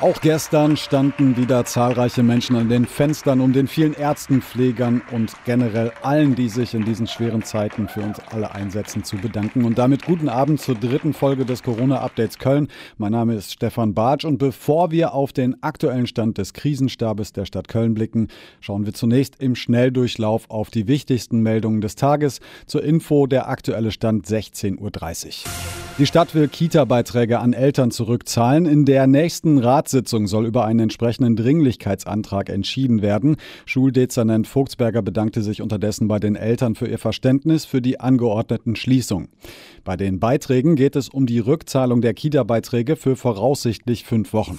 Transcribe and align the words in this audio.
Auch 0.00 0.20
gestern 0.20 0.76
standen 0.76 1.36
wieder 1.36 1.64
zahlreiche 1.64 2.24
Menschen 2.24 2.56
an 2.56 2.68
den 2.68 2.84
Fenstern, 2.84 3.40
um 3.40 3.52
den 3.52 3.68
vielen 3.68 3.94
Ärzten, 3.94 4.42
Pflegern 4.42 5.02
und 5.12 5.32
generell 5.44 5.92
allen, 6.02 6.34
die 6.34 6.48
sich 6.48 6.74
in 6.74 6.84
diesen 6.84 7.06
schweren 7.06 7.44
Zeiten 7.44 7.86
für 7.86 8.00
uns 8.00 8.18
alle 8.32 8.50
einsetzen, 8.50 9.04
zu 9.04 9.16
bedanken. 9.16 9.64
Und 9.64 9.78
damit 9.78 10.04
guten 10.04 10.28
Abend 10.28 10.60
zur 10.60 10.74
dritten 10.74 11.14
Folge 11.14 11.44
des 11.44 11.62
Corona-Updates 11.62 12.38
Köln. 12.38 12.68
Mein 12.98 13.12
Name 13.12 13.34
ist 13.34 13.52
Stefan 13.52 13.94
Bartsch 13.94 14.24
und 14.24 14.38
bevor 14.38 14.90
wir 14.90 15.14
auf 15.14 15.32
den 15.32 15.62
aktuellen 15.62 16.08
Stand 16.08 16.38
des 16.38 16.54
Krisenstabes 16.54 17.32
der 17.32 17.44
Stadt 17.44 17.68
Köln 17.68 17.94
blicken, 17.94 18.28
schauen 18.60 18.86
wir 18.86 18.94
zunächst 18.94 19.36
im 19.40 19.54
Schnelldurchlauf 19.54 20.50
auf 20.50 20.70
die 20.70 20.88
wichtigsten 20.88 21.40
Meldungen 21.40 21.80
des 21.80 21.94
Tages. 21.94 22.40
Zur 22.66 22.82
Info 22.82 23.28
der 23.28 23.48
aktuelle 23.48 23.92
Stand 23.92 24.26
16.30 24.26 24.80
Uhr. 24.80 25.50
Die 25.96 26.06
Stadt 26.06 26.34
will 26.34 26.48
Kita-Beiträge 26.48 27.38
an 27.38 27.52
Eltern 27.52 27.92
zurückzahlen. 27.92 28.66
In 28.66 28.84
der 28.84 29.06
nächsten 29.06 29.58
Ratssitzung 29.84 30.26
soll 30.26 30.46
über 30.46 30.64
einen 30.64 30.80
entsprechenden 30.80 31.36
Dringlichkeitsantrag 31.36 32.48
entschieden 32.48 33.02
werden. 33.02 33.36
Schuldezernent 33.66 34.46
Vogtsberger 34.46 35.02
bedankte 35.02 35.42
sich 35.42 35.60
unterdessen 35.60 36.08
bei 36.08 36.18
den 36.18 36.36
Eltern 36.36 36.74
für 36.74 36.88
ihr 36.88 36.98
Verständnis 36.98 37.66
für 37.66 37.82
die 37.82 38.00
angeordneten 38.00 38.76
Schließungen. 38.76 39.28
Bei 39.84 39.98
den 39.98 40.20
Beiträgen 40.20 40.74
geht 40.74 40.96
es 40.96 41.10
um 41.10 41.26
die 41.26 41.38
Rückzahlung 41.38 42.00
der 42.00 42.14
Kita-Beiträge 42.14 42.96
für 42.96 43.14
voraussichtlich 43.14 44.04
fünf 44.04 44.32
Wochen. 44.32 44.56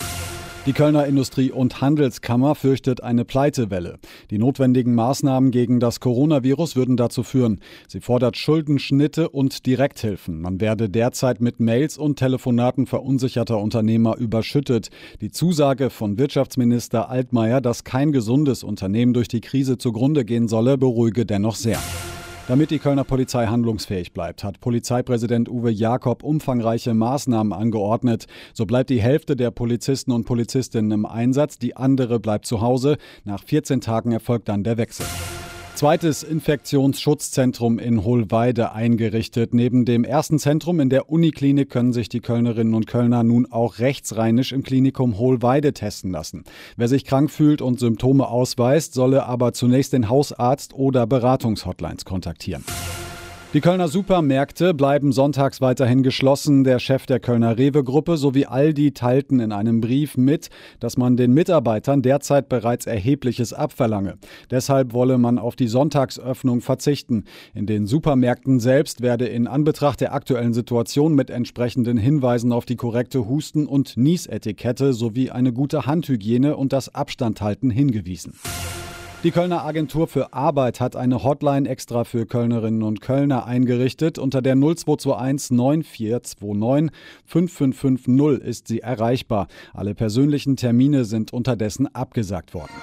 Die 0.65 0.73
Kölner 0.73 1.05
Industrie- 1.05 1.51
und 1.51 1.79
Handelskammer 1.79 2.55
fürchtet 2.55 3.03
eine 3.03 3.23
Pleitewelle. 3.23 3.99
Die 4.31 4.39
notwendigen 4.39 4.95
Maßnahmen 4.95 5.51
gegen 5.51 5.79
das 5.79 5.99
Coronavirus 5.99 6.75
würden 6.75 6.97
dazu 6.97 7.21
führen. 7.21 7.59
Sie 7.87 8.01
fordert 8.01 8.35
Schuldenschnitte 8.35 9.29
und 9.29 9.67
Direkthilfen. 9.67 10.41
Man 10.41 10.59
werde 10.59 10.89
derzeit 10.89 11.39
mit 11.39 11.59
Mails 11.59 11.99
und 11.99 12.17
Telefonaten 12.17 12.87
verunsicherter 12.87 13.59
Unternehmer 13.59 14.17
überschüttet. 14.17 14.89
Die 15.21 15.29
Zusage 15.29 15.91
von 15.91 16.17
Wirtschaftsminister 16.17 17.09
Altmaier, 17.11 17.61
dass 17.61 17.83
kein 17.83 18.11
gesundes 18.11 18.63
Unternehmen 18.63 19.13
durch 19.13 19.27
die 19.27 19.41
Krise 19.41 19.77
zugrunde 19.77 20.25
gehen 20.25 20.47
solle, 20.47 20.79
beruhige 20.79 21.27
dennoch 21.27 21.57
sehr. 21.57 21.79
Damit 22.47 22.69
die 22.69 22.77
Kölner 22.77 23.03
Polizei 23.03 23.47
handlungsfähig 23.47 24.13
bleibt, 24.13 24.43
hat 24.43 24.59
Polizeipräsident 24.59 25.49
Uwe 25.49 25.71
Jakob 25.71 26.23
umfangreiche 26.23 26.93
Maßnahmen 26.93 27.51
angeordnet. 27.51 28.27
So 28.53 28.67
bleibt 28.67 28.91
die 28.91 29.01
Hälfte 29.01 29.35
der 29.35 29.49
Polizisten 29.49 30.11
und 30.11 30.25
Polizistinnen 30.25 30.91
im 30.91 31.05
Einsatz, 31.07 31.57
die 31.57 31.75
andere 31.75 32.19
bleibt 32.19 32.45
zu 32.45 32.61
Hause. 32.61 32.97
Nach 33.23 33.43
14 33.43 33.81
Tagen 33.81 34.11
erfolgt 34.11 34.47
dann 34.47 34.63
der 34.63 34.77
Wechsel. 34.77 35.07
Zweites 35.75 36.23
Infektionsschutzzentrum 36.23 37.79
in 37.79 38.05
Hohlweide 38.05 38.71
eingerichtet. 38.71 39.53
Neben 39.53 39.83
dem 39.83 40.05
ersten 40.05 40.39
Zentrum 40.39 40.79
in 40.79 40.89
der 40.89 41.09
Uniklinik 41.09 41.69
können 41.69 41.91
sich 41.91 42.07
die 42.07 42.21
Kölnerinnen 42.21 42.73
und 42.73 42.87
Kölner 42.87 43.23
nun 43.23 43.45
auch 43.51 43.79
rechtsrheinisch 43.79 44.53
im 44.53 44.63
Klinikum 44.63 45.17
Hohlweide 45.17 45.73
testen 45.73 46.11
lassen. 46.11 46.45
Wer 46.77 46.87
sich 46.87 47.03
krank 47.03 47.29
fühlt 47.29 47.61
und 47.61 47.81
Symptome 47.81 48.25
ausweist, 48.29 48.93
solle 48.93 49.25
aber 49.25 49.51
zunächst 49.51 49.91
den 49.91 50.07
Hausarzt 50.07 50.73
oder 50.73 51.05
Beratungshotlines 51.05 52.05
kontaktieren. 52.05 52.63
Die 53.55 53.61
Kölner 53.61 53.87
Supermärkte 53.87 54.73
bleiben 54.73 55.13
sonntags 55.13 55.61
weiterhin 55.61 56.03
geschlossen. 56.03 56.65
Der 56.65 56.77
Chef 56.77 57.05
der 57.05 57.21
Kölner 57.21 57.57
Rewe-Gruppe 57.57 58.17
sowie 58.17 58.47
Aldi 58.47 58.91
teilten 58.91 59.39
in 59.39 59.53
einem 59.53 59.79
Brief 59.79 60.17
mit, 60.17 60.49
dass 60.81 60.97
man 60.97 61.15
den 61.15 61.33
Mitarbeitern 61.33 62.01
derzeit 62.01 62.49
bereits 62.49 62.85
erhebliches 62.85 63.53
abverlange. 63.53 64.15
Deshalb 64.51 64.91
wolle 64.91 65.17
man 65.17 65.39
auf 65.39 65.55
die 65.55 65.69
Sonntagsöffnung 65.69 66.59
verzichten. 66.59 67.23
In 67.53 67.65
den 67.65 67.87
Supermärkten 67.87 68.59
selbst 68.59 68.99
werde 68.99 69.27
in 69.27 69.47
Anbetracht 69.47 70.01
der 70.01 70.13
aktuellen 70.13 70.53
Situation 70.53 71.15
mit 71.15 71.29
entsprechenden 71.29 71.95
Hinweisen 71.95 72.51
auf 72.51 72.65
die 72.65 72.75
korrekte 72.75 73.25
Husten- 73.29 73.67
und 73.67 73.95
Niesetikette 73.95 74.91
sowie 74.91 75.29
eine 75.29 75.53
gute 75.53 75.85
Handhygiene 75.85 76.57
und 76.57 76.73
das 76.73 76.93
Abstandhalten 76.93 77.69
hingewiesen. 77.69 78.33
Die 79.25 79.31
Kölner 79.31 79.65
Agentur 79.65 80.07
für 80.07 80.33
Arbeit 80.33 80.79
hat 80.79 80.95
eine 80.95 81.23
Hotline 81.23 81.67
extra 81.67 82.03
für 82.03 82.27
Kölnerinnen 82.27 82.83
und 82.83 83.01
Kölner 83.01 83.47
eingerichtet. 83.47 84.19
Unter 84.19 84.43
der 84.43 84.53
0221 84.53 85.49
9429 85.49 86.95
5550 87.25 88.47
ist 88.47 88.67
sie 88.67 88.81
erreichbar. 88.81 89.47
Alle 89.73 89.95
persönlichen 89.95 90.57
Termine 90.57 91.05
sind 91.05 91.33
unterdessen 91.33 91.87
abgesagt 91.95 92.53
worden. 92.53 92.73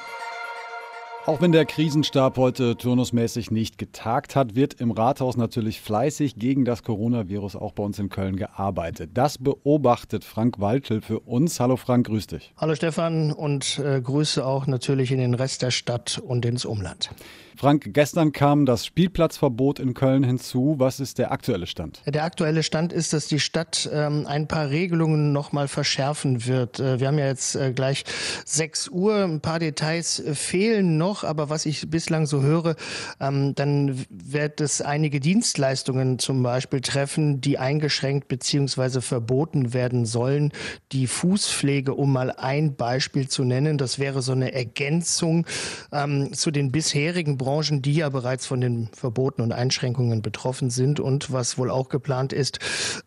Auch 1.24 1.40
wenn 1.40 1.52
der 1.52 1.66
Krisenstab 1.66 2.36
heute 2.36 2.76
turnusmäßig 2.76 3.52
nicht 3.52 3.78
getagt 3.78 4.34
hat, 4.34 4.56
wird 4.56 4.80
im 4.80 4.90
Rathaus 4.90 5.36
natürlich 5.36 5.80
fleißig 5.80 6.34
gegen 6.34 6.64
das 6.64 6.82
Coronavirus 6.82 7.54
auch 7.54 7.70
bei 7.74 7.84
uns 7.84 8.00
in 8.00 8.08
Köln 8.08 8.34
gearbeitet. 8.34 9.10
Das 9.14 9.38
beobachtet 9.38 10.24
Frank 10.24 10.58
Waltel 10.58 11.00
für 11.00 11.20
uns. 11.20 11.60
Hallo 11.60 11.76
Frank, 11.76 12.08
grüß 12.08 12.26
dich. 12.26 12.52
Hallo 12.56 12.74
Stefan 12.74 13.30
und 13.30 13.78
äh, 13.78 14.00
Grüße 14.00 14.44
auch 14.44 14.66
natürlich 14.66 15.12
in 15.12 15.18
den 15.18 15.34
Rest 15.34 15.62
der 15.62 15.70
Stadt 15.70 16.18
und 16.18 16.44
ins 16.44 16.64
Umland. 16.64 17.10
Frank, 17.56 17.90
gestern 17.92 18.32
kam 18.32 18.66
das 18.66 18.86
Spielplatzverbot 18.86 19.78
in 19.78 19.94
Köln 19.94 20.24
hinzu. 20.24 20.76
Was 20.78 21.00
ist 21.00 21.18
der 21.18 21.32
aktuelle 21.32 21.66
Stand? 21.66 22.02
Der 22.06 22.24
aktuelle 22.24 22.62
Stand 22.62 22.92
ist, 22.92 23.12
dass 23.12 23.28
die 23.28 23.40
Stadt 23.40 23.88
ähm, 23.92 24.26
ein 24.26 24.48
paar 24.48 24.70
Regelungen 24.70 25.32
noch 25.32 25.52
mal 25.52 25.68
verschärfen 25.68 26.46
wird. 26.46 26.80
Äh, 26.80 26.98
wir 26.98 27.08
haben 27.08 27.18
ja 27.18 27.26
jetzt 27.26 27.54
äh, 27.54 27.72
gleich 27.72 28.04
6 28.46 28.88
Uhr. 28.88 29.16
Ein 29.24 29.40
paar 29.40 29.58
Details 29.58 30.22
fehlen 30.32 30.96
noch, 30.98 31.11
aber 31.20 31.50
was 31.50 31.66
ich 31.66 31.90
bislang 31.90 32.26
so 32.26 32.42
höre, 32.42 32.76
ähm, 33.20 33.54
dann 33.54 34.04
wird 34.08 34.60
es 34.60 34.80
einige 34.80 35.20
Dienstleistungen 35.20 36.18
zum 36.18 36.42
Beispiel 36.42 36.80
treffen, 36.80 37.40
die 37.40 37.58
eingeschränkt 37.58 38.28
bzw. 38.28 39.00
verboten 39.00 39.74
werden 39.74 40.06
sollen. 40.06 40.52
Die 40.92 41.06
Fußpflege, 41.06 41.94
um 41.94 42.12
mal 42.12 42.30
ein 42.30 42.74
Beispiel 42.74 43.28
zu 43.28 43.44
nennen, 43.44 43.78
das 43.78 43.98
wäre 43.98 44.22
so 44.22 44.32
eine 44.32 44.52
Ergänzung 44.52 45.46
ähm, 45.92 46.32
zu 46.32 46.50
den 46.50 46.72
bisherigen 46.72 47.36
Branchen, 47.36 47.82
die 47.82 47.94
ja 47.94 48.08
bereits 48.08 48.46
von 48.46 48.60
den 48.60 48.88
Verboten 48.92 49.42
und 49.42 49.52
Einschränkungen 49.52 50.22
betroffen 50.22 50.70
sind 50.70 51.00
und 51.00 51.32
was 51.32 51.58
wohl 51.58 51.70
auch 51.70 51.88
geplant 51.88 52.32
ist, 52.32 52.58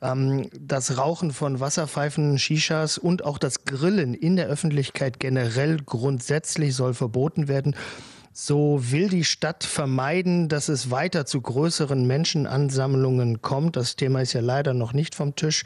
ähm, 0.02 0.50
das 0.60 0.98
Rauchen 0.98 1.32
von 1.32 1.60
Wasserpfeifen, 1.60 2.38
Shishas 2.38 2.98
und 2.98 3.26
auch 3.26 3.38
das 3.38 3.66
Grillen 3.66 4.14
in 4.14 4.36
der 4.36 4.48
Öffentlichkeit 4.48 5.20
generell 5.20 5.78
grundsätzlich 5.86 6.76
soll 6.76 6.94
verboten 6.94 7.48
werden. 7.48 7.76
So 8.38 8.92
will 8.92 9.08
die 9.08 9.24
Stadt 9.24 9.64
vermeiden, 9.64 10.50
dass 10.50 10.68
es 10.68 10.92
weiter 10.92 11.26
zu 11.26 11.40
größeren 11.40 12.06
Menschenansammlungen 12.06 13.42
kommt. 13.42 13.78
Das 13.78 13.96
Thema 13.96 14.20
ist 14.22 14.34
ja 14.34 14.42
leider 14.42 14.74
noch 14.74 14.92
nicht 14.92 15.16
vom 15.16 15.38
Tisch. 15.38 15.64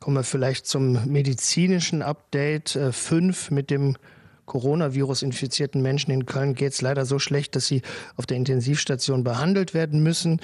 Kommen 0.00 0.16
wir 0.16 0.24
vielleicht 0.24 0.66
zum 0.66 1.06
medizinischen 1.06 2.02
Update 2.02 2.76
5 2.90 3.50
äh, 3.50 3.54
mit 3.54 3.70
dem 3.70 3.96
Coronavirus-infizierten 4.46 5.80
Menschen 5.80 6.10
in 6.10 6.26
Köln 6.26 6.56
geht 6.56 6.72
es 6.72 6.82
leider 6.82 7.06
so 7.06 7.20
schlecht, 7.20 7.54
dass 7.54 7.68
sie 7.68 7.82
auf 8.16 8.26
der 8.26 8.36
Intensivstation 8.36 9.22
behandelt 9.22 9.72
werden 9.72 10.02
müssen. 10.02 10.40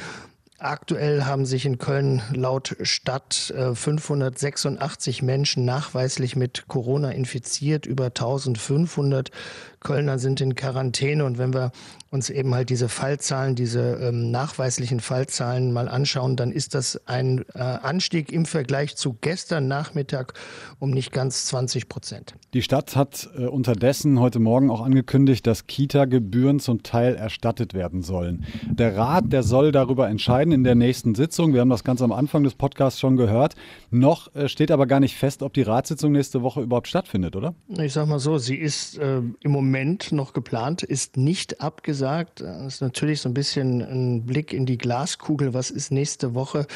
Aktuell 0.61 1.25
haben 1.25 1.47
sich 1.47 1.65
in 1.67 1.79
Köln 1.79 2.21
laut 2.33 2.77
Stadt 2.83 3.55
586 3.55 5.23
äh, 5.23 5.25
Menschen 5.25 5.65
nachweislich 5.65 6.35
mit 6.35 6.67
Corona 6.67 7.13
infiziert, 7.13 7.87
über 7.87 8.07
1500 8.07 9.31
Kölner 9.79 10.19
sind 10.19 10.41
in 10.41 10.57
Quarantäne. 10.57 11.25
Und 11.25 11.39
wenn 11.39 11.55
wir 11.55 11.71
uns 12.11 12.31
eben 12.31 12.55
halt 12.55 12.71
diese 12.71 12.89
Fallzahlen, 12.89 13.55
diese 13.55 13.99
ähm, 14.01 14.31
nachweislichen 14.31 15.01
Fallzahlen 15.01 15.73
mal 15.73 15.89
anschauen, 15.89 16.37
dann 16.37 16.53
ist 16.53 16.75
das 16.75 17.01
ein 17.07 17.45
äh, 17.55 17.59
Anstieg 17.59 18.33
im 18.33 18.47
Vergleich 18.47 18.97
zu 18.97 19.17
gestern 19.21 19.69
Nachmittag 19.69 20.35
um 20.79 20.91
nicht 20.91 21.13
ganz 21.13 21.47
20 21.47 21.89
Prozent. 21.89 22.35
Die 22.55 22.63
Stadt 22.63 22.97
hat 22.97 23.29
äh, 23.37 23.45
unterdessen 23.45 24.21
heute 24.21 24.39
Morgen 24.39 24.71
auch 24.71 24.81
angekündigt, 24.81 25.47
dass 25.47 25.67
Kita-Gebühren 25.67 26.61
zum 26.61 26.83
Teil 26.83 27.15
erstattet 27.15 27.75
werden 27.75 28.03
sollen. 28.03 28.47
Der 28.71 28.97
Rat, 28.97 29.25
der 29.33 29.43
soll 29.43 29.71
darüber 29.71 30.09
entscheiden 30.09 30.53
in 30.53 30.65
der 30.65 30.75
nächsten 30.75 31.15
Sitzung. 31.15 31.53
Wir 31.53 31.61
haben 31.61 31.69
das 31.71 31.85
ganz 31.85 32.01
am 32.01 32.13
Anfang 32.13 32.43
des 32.43 32.55
Podcasts 32.55 33.01
schon 33.01 33.17
gehört. 33.17 33.55
Noch 33.91 34.35
äh, 34.35 34.49
steht 34.49 34.71
aber 34.71 34.87
gar 34.87 35.01
nicht 35.01 35.17
fest, 35.17 35.43
ob 35.43 35.53
die 35.53 35.63
Ratssitzung 35.63 36.13
nächste 36.13 36.43
Woche 36.43 36.63
überhaupt 36.63 36.89
stattfindet, 36.89 37.37
oder? 37.37 37.55
Ich 37.69 37.93
sag 37.93 38.09
mal 38.09 38.19
so, 38.19 38.39
sie 38.39 38.57
ist 38.57 38.97
äh, 38.99 39.19
im 39.19 39.51
Moment 39.51 40.13
noch 40.13 40.33
geplant, 40.33 40.83
ist 40.83 41.17
nicht 41.17 41.61
abgesagt. 41.99 42.41
Das 42.41 42.75
ist 42.75 42.81
natürlich 42.81 43.21
so 43.21 43.29
ein 43.29 43.35
bisschen 43.35 43.81
ein 43.81 44.27
Blick 44.27 44.53
in 44.53 44.67
die 44.67 44.79
Glaskugel. 44.79 45.55
Was 45.55 45.71
ist 45.71 45.91
nächste 45.91 46.35
Woche? 46.35 46.67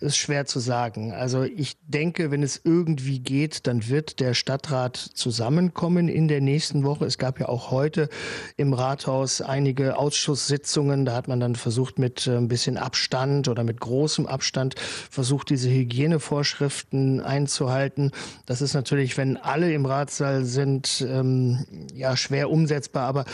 Ist 0.00 0.16
schwer 0.16 0.46
zu 0.46 0.60
sagen. 0.60 1.12
Also 1.12 1.42
ich 1.42 1.76
denke, 1.86 2.30
wenn 2.30 2.42
es 2.42 2.60
irgendwie 2.64 3.18
geht, 3.18 3.66
dann 3.66 3.88
wird 3.88 4.20
der 4.20 4.34
Stadtrat 4.34 4.96
zusammenkommen 4.96 6.08
in 6.08 6.28
der 6.28 6.40
nächsten 6.40 6.84
Woche. 6.84 7.04
Es 7.04 7.18
gab 7.18 7.40
ja 7.40 7.48
auch 7.48 7.70
heute 7.70 8.08
im 8.56 8.72
Rathaus 8.72 9.40
einige 9.40 9.98
Ausschusssitzungen. 9.98 11.04
Da 11.04 11.14
hat 11.14 11.28
man 11.28 11.40
dann 11.40 11.56
versucht, 11.56 11.98
mit 11.98 12.26
äh, 12.26 12.36
ein 12.36 12.48
bisschen 12.48 12.76
Abstand 12.76 13.48
oder 13.48 13.64
mit 13.64 13.80
großem 13.80 14.26
Abstand 14.26 14.78
versucht, 14.78 15.50
diese 15.50 15.68
Hygienevorschriften 15.68 17.20
einzuhalten. 17.20 18.12
Das 18.46 18.62
ist 18.62 18.74
natürlich, 18.74 19.18
wenn 19.18 19.36
alle 19.36 19.72
im 19.72 19.84
Ratssaal 19.84 20.44
sind, 20.44 21.04
ähm, 21.06 21.66
ja 21.92 22.16
schwer 22.16 22.50
umsetzbar. 22.50 23.06
Aber 23.06 23.24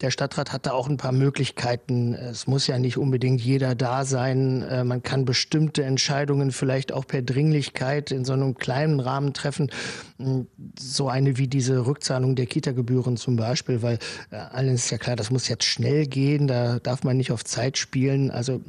der 0.00 0.10
Stadtrat 0.10 0.52
hat 0.52 0.66
da 0.66 0.72
auch 0.72 0.88
ein 0.88 0.98
paar 0.98 1.12
Möglichkeiten. 1.12 2.12
Es 2.12 2.46
muss 2.46 2.66
ja 2.66 2.78
nicht 2.78 2.98
unbedingt 2.98 3.40
jeder 3.40 3.74
da 3.74 4.04
sein. 4.04 4.62
Äh, 4.62 4.84
man 4.84 5.02
kann 5.02 5.24
bestimmte 5.24 5.84
Entscheidungen 5.84 6.52
vielleicht 6.52 6.92
auch 6.92 7.06
per 7.06 7.22
Dringlichkeit 7.22 8.10
in 8.10 8.24
so 8.24 8.34
einem 8.34 8.56
kleinen 8.56 9.00
Rahmen 9.00 9.32
treffen. 9.32 9.70
Hm, 10.18 10.46
so 10.78 11.08
eine 11.08 11.38
wie 11.38 11.48
diese 11.48 11.86
Rückzahlung 11.86 12.36
der 12.36 12.46
Kita-Gebühren 12.46 13.16
zum 13.16 13.36
Beispiel, 13.36 13.82
weil 13.82 13.98
äh, 14.30 14.36
allen 14.36 14.74
ist 14.74 14.90
ja 14.90 14.98
klar, 14.98 15.16
das 15.16 15.30
muss 15.30 15.48
jetzt 15.48 15.64
schnell 15.64 16.06
gehen. 16.06 16.46
Da 16.46 16.78
darf 16.78 17.02
man 17.02 17.16
nicht 17.16 17.32
auf 17.32 17.44
Zeit 17.44 17.78
spielen. 17.78 18.30
Also 18.30 18.60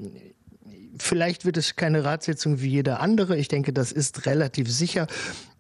Vielleicht 0.99 1.45
wird 1.45 1.57
es 1.57 1.75
keine 1.75 2.03
Ratssitzung 2.03 2.61
wie 2.61 2.69
jeder 2.69 3.01
andere. 3.01 3.37
Ich 3.37 3.47
denke, 3.47 3.71
das 3.71 3.91
ist 3.91 4.25
relativ 4.25 4.71
sicher. 4.71 5.07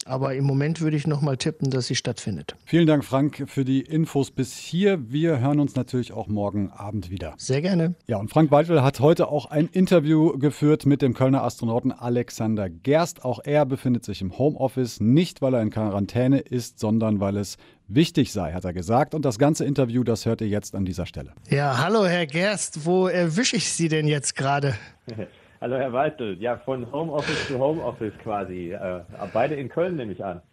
Aber 0.07 0.35
im 0.35 0.45
Moment 0.45 0.81
würde 0.81 0.95
ich 0.95 1.05
noch 1.05 1.21
mal 1.21 1.37
tippen, 1.37 1.69
dass 1.69 1.87
sie 1.87 1.95
stattfindet. 1.95 2.55
Vielen 2.65 2.87
Dank, 2.87 3.03
Frank, 3.03 3.43
für 3.47 3.65
die 3.65 3.81
Infos 3.81 4.31
bis 4.31 4.53
hier. 4.53 5.11
Wir 5.11 5.39
hören 5.39 5.59
uns 5.59 5.75
natürlich 5.75 6.13
auch 6.13 6.27
morgen 6.27 6.71
Abend 6.71 7.09
wieder. 7.09 7.33
Sehr 7.37 7.61
gerne. 7.61 7.95
Ja, 8.07 8.17
und 8.17 8.29
Frank 8.29 8.51
Weidel 8.51 8.83
hat 8.83 8.99
heute 8.99 9.27
auch 9.27 9.47
ein 9.47 9.67
Interview 9.67 10.37
geführt 10.37 10.85
mit 10.85 11.01
dem 11.01 11.13
Kölner 11.13 11.43
Astronauten 11.43 11.91
Alexander 11.91 12.69
Gerst. 12.69 13.25
Auch 13.25 13.39
er 13.43 13.65
befindet 13.65 14.05
sich 14.05 14.21
im 14.21 14.37
Homeoffice, 14.37 15.01
nicht 15.01 15.41
weil 15.41 15.53
er 15.53 15.61
in 15.61 15.69
Quarantäne 15.69 16.39
ist, 16.39 16.79
sondern 16.79 17.19
weil 17.19 17.37
es 17.37 17.57
wichtig 17.87 18.31
sei, 18.31 18.53
hat 18.53 18.65
er 18.65 18.73
gesagt. 18.73 19.13
Und 19.13 19.25
das 19.25 19.37
ganze 19.39 19.65
Interview, 19.65 20.03
das 20.03 20.25
hört 20.25 20.41
ihr 20.41 20.47
jetzt 20.47 20.75
an 20.75 20.85
dieser 20.85 21.05
Stelle. 21.05 21.33
Ja, 21.49 21.83
hallo 21.83 22.05
Herr 22.05 22.25
Gerst, 22.27 22.85
wo 22.85 23.07
erwische 23.07 23.57
ich 23.57 23.71
Sie 23.71 23.89
denn 23.89 24.07
jetzt 24.07 24.35
gerade? 24.35 24.75
Hallo 25.59 25.75
Herr 25.77 25.91
Weitel, 25.91 26.39
ja 26.39 26.57
von 26.57 26.91
Homeoffice 26.91 27.47
zu 27.47 27.57
Homeoffice 27.57 28.13
quasi. 28.21 28.73
Äh, 28.73 29.01
beide 29.33 29.55
in 29.55 29.69
Köln 29.69 29.95
nehme 29.95 30.13
ich 30.13 30.23
an. 30.23 30.41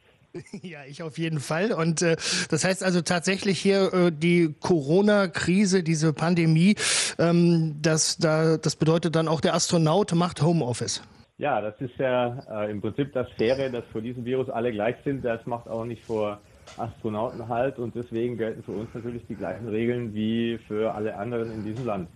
Ja, 0.62 0.78
ich 0.88 1.00
auf 1.02 1.16
jeden 1.16 1.38
Fall. 1.38 1.70
Und 1.72 2.02
äh, 2.02 2.16
das 2.50 2.64
heißt 2.64 2.82
also 2.82 3.02
tatsächlich 3.02 3.60
hier 3.60 3.92
äh, 3.92 4.10
die 4.10 4.52
Corona-Krise, 4.58 5.84
diese 5.84 6.12
Pandemie, 6.12 6.74
ähm, 7.20 7.76
das, 7.80 8.16
da, 8.18 8.56
das 8.56 8.74
bedeutet 8.74 9.14
dann 9.14 9.28
auch, 9.28 9.40
der 9.40 9.54
Astronaut 9.54 10.12
macht 10.12 10.42
Homeoffice. 10.42 11.02
Ja, 11.38 11.60
das 11.60 11.80
ist 11.80 11.96
ja 11.98 12.64
äh, 12.64 12.70
im 12.70 12.80
Prinzip 12.80 13.12
das 13.12 13.30
Faire, 13.36 13.70
dass 13.70 13.84
vor 13.92 14.00
diesem 14.00 14.24
Virus 14.24 14.48
alle 14.50 14.72
gleich 14.72 14.96
sind. 15.04 15.24
Das 15.24 15.46
macht 15.46 15.68
auch 15.68 15.84
nicht 15.84 16.02
vor 16.04 16.40
Astronauten 16.76 17.48
halt 17.48 17.78
und 17.78 17.94
deswegen 17.94 18.36
gelten 18.36 18.62
für 18.64 18.72
uns 18.72 18.88
natürlich 18.92 19.22
die 19.28 19.36
gleichen 19.36 19.68
Regeln 19.68 20.14
wie 20.14 20.58
für 20.66 20.94
alle 20.94 21.16
anderen 21.16 21.52
in 21.52 21.64
diesem 21.64 21.86
Land. 21.86 22.08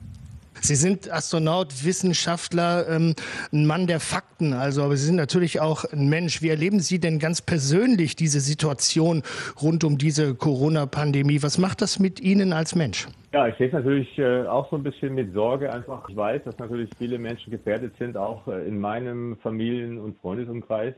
Sie 0.60 0.74
sind 0.74 1.10
Astronaut, 1.10 1.84
Wissenschaftler, 1.84 2.88
ähm, 2.88 3.14
ein 3.52 3.66
Mann 3.66 3.86
der 3.86 4.00
Fakten, 4.00 4.52
also 4.52 4.82
aber 4.82 4.96
Sie 4.96 5.06
sind 5.06 5.16
natürlich 5.16 5.60
auch 5.60 5.84
ein 5.84 6.08
Mensch. 6.08 6.42
Wie 6.42 6.48
erleben 6.48 6.80
Sie 6.80 6.98
denn 6.98 7.18
ganz 7.18 7.42
persönlich 7.42 8.16
diese 8.16 8.40
Situation 8.40 9.22
rund 9.60 9.84
um 9.84 9.98
diese 9.98 10.34
Corona-Pandemie? 10.34 11.42
Was 11.42 11.58
macht 11.58 11.82
das 11.82 11.98
mit 11.98 12.20
Ihnen 12.20 12.52
als 12.52 12.74
Mensch? 12.74 13.08
Ja, 13.32 13.46
ich 13.46 13.56
sehe 13.56 13.66
es 13.66 13.72
natürlich 13.74 14.18
äh, 14.18 14.46
auch 14.46 14.70
so 14.70 14.76
ein 14.76 14.82
bisschen 14.82 15.14
mit 15.14 15.34
Sorge 15.34 15.72
einfach. 15.72 16.08
Ich 16.08 16.16
weiß, 16.16 16.44
dass 16.44 16.58
natürlich 16.58 16.90
viele 16.96 17.18
Menschen 17.18 17.50
gefährdet 17.50 17.92
sind, 17.98 18.16
auch 18.16 18.46
äh, 18.48 18.66
in 18.66 18.80
meinem 18.80 19.36
Familien- 19.42 19.98
und 19.98 20.18
Freundesumkreis 20.20 20.94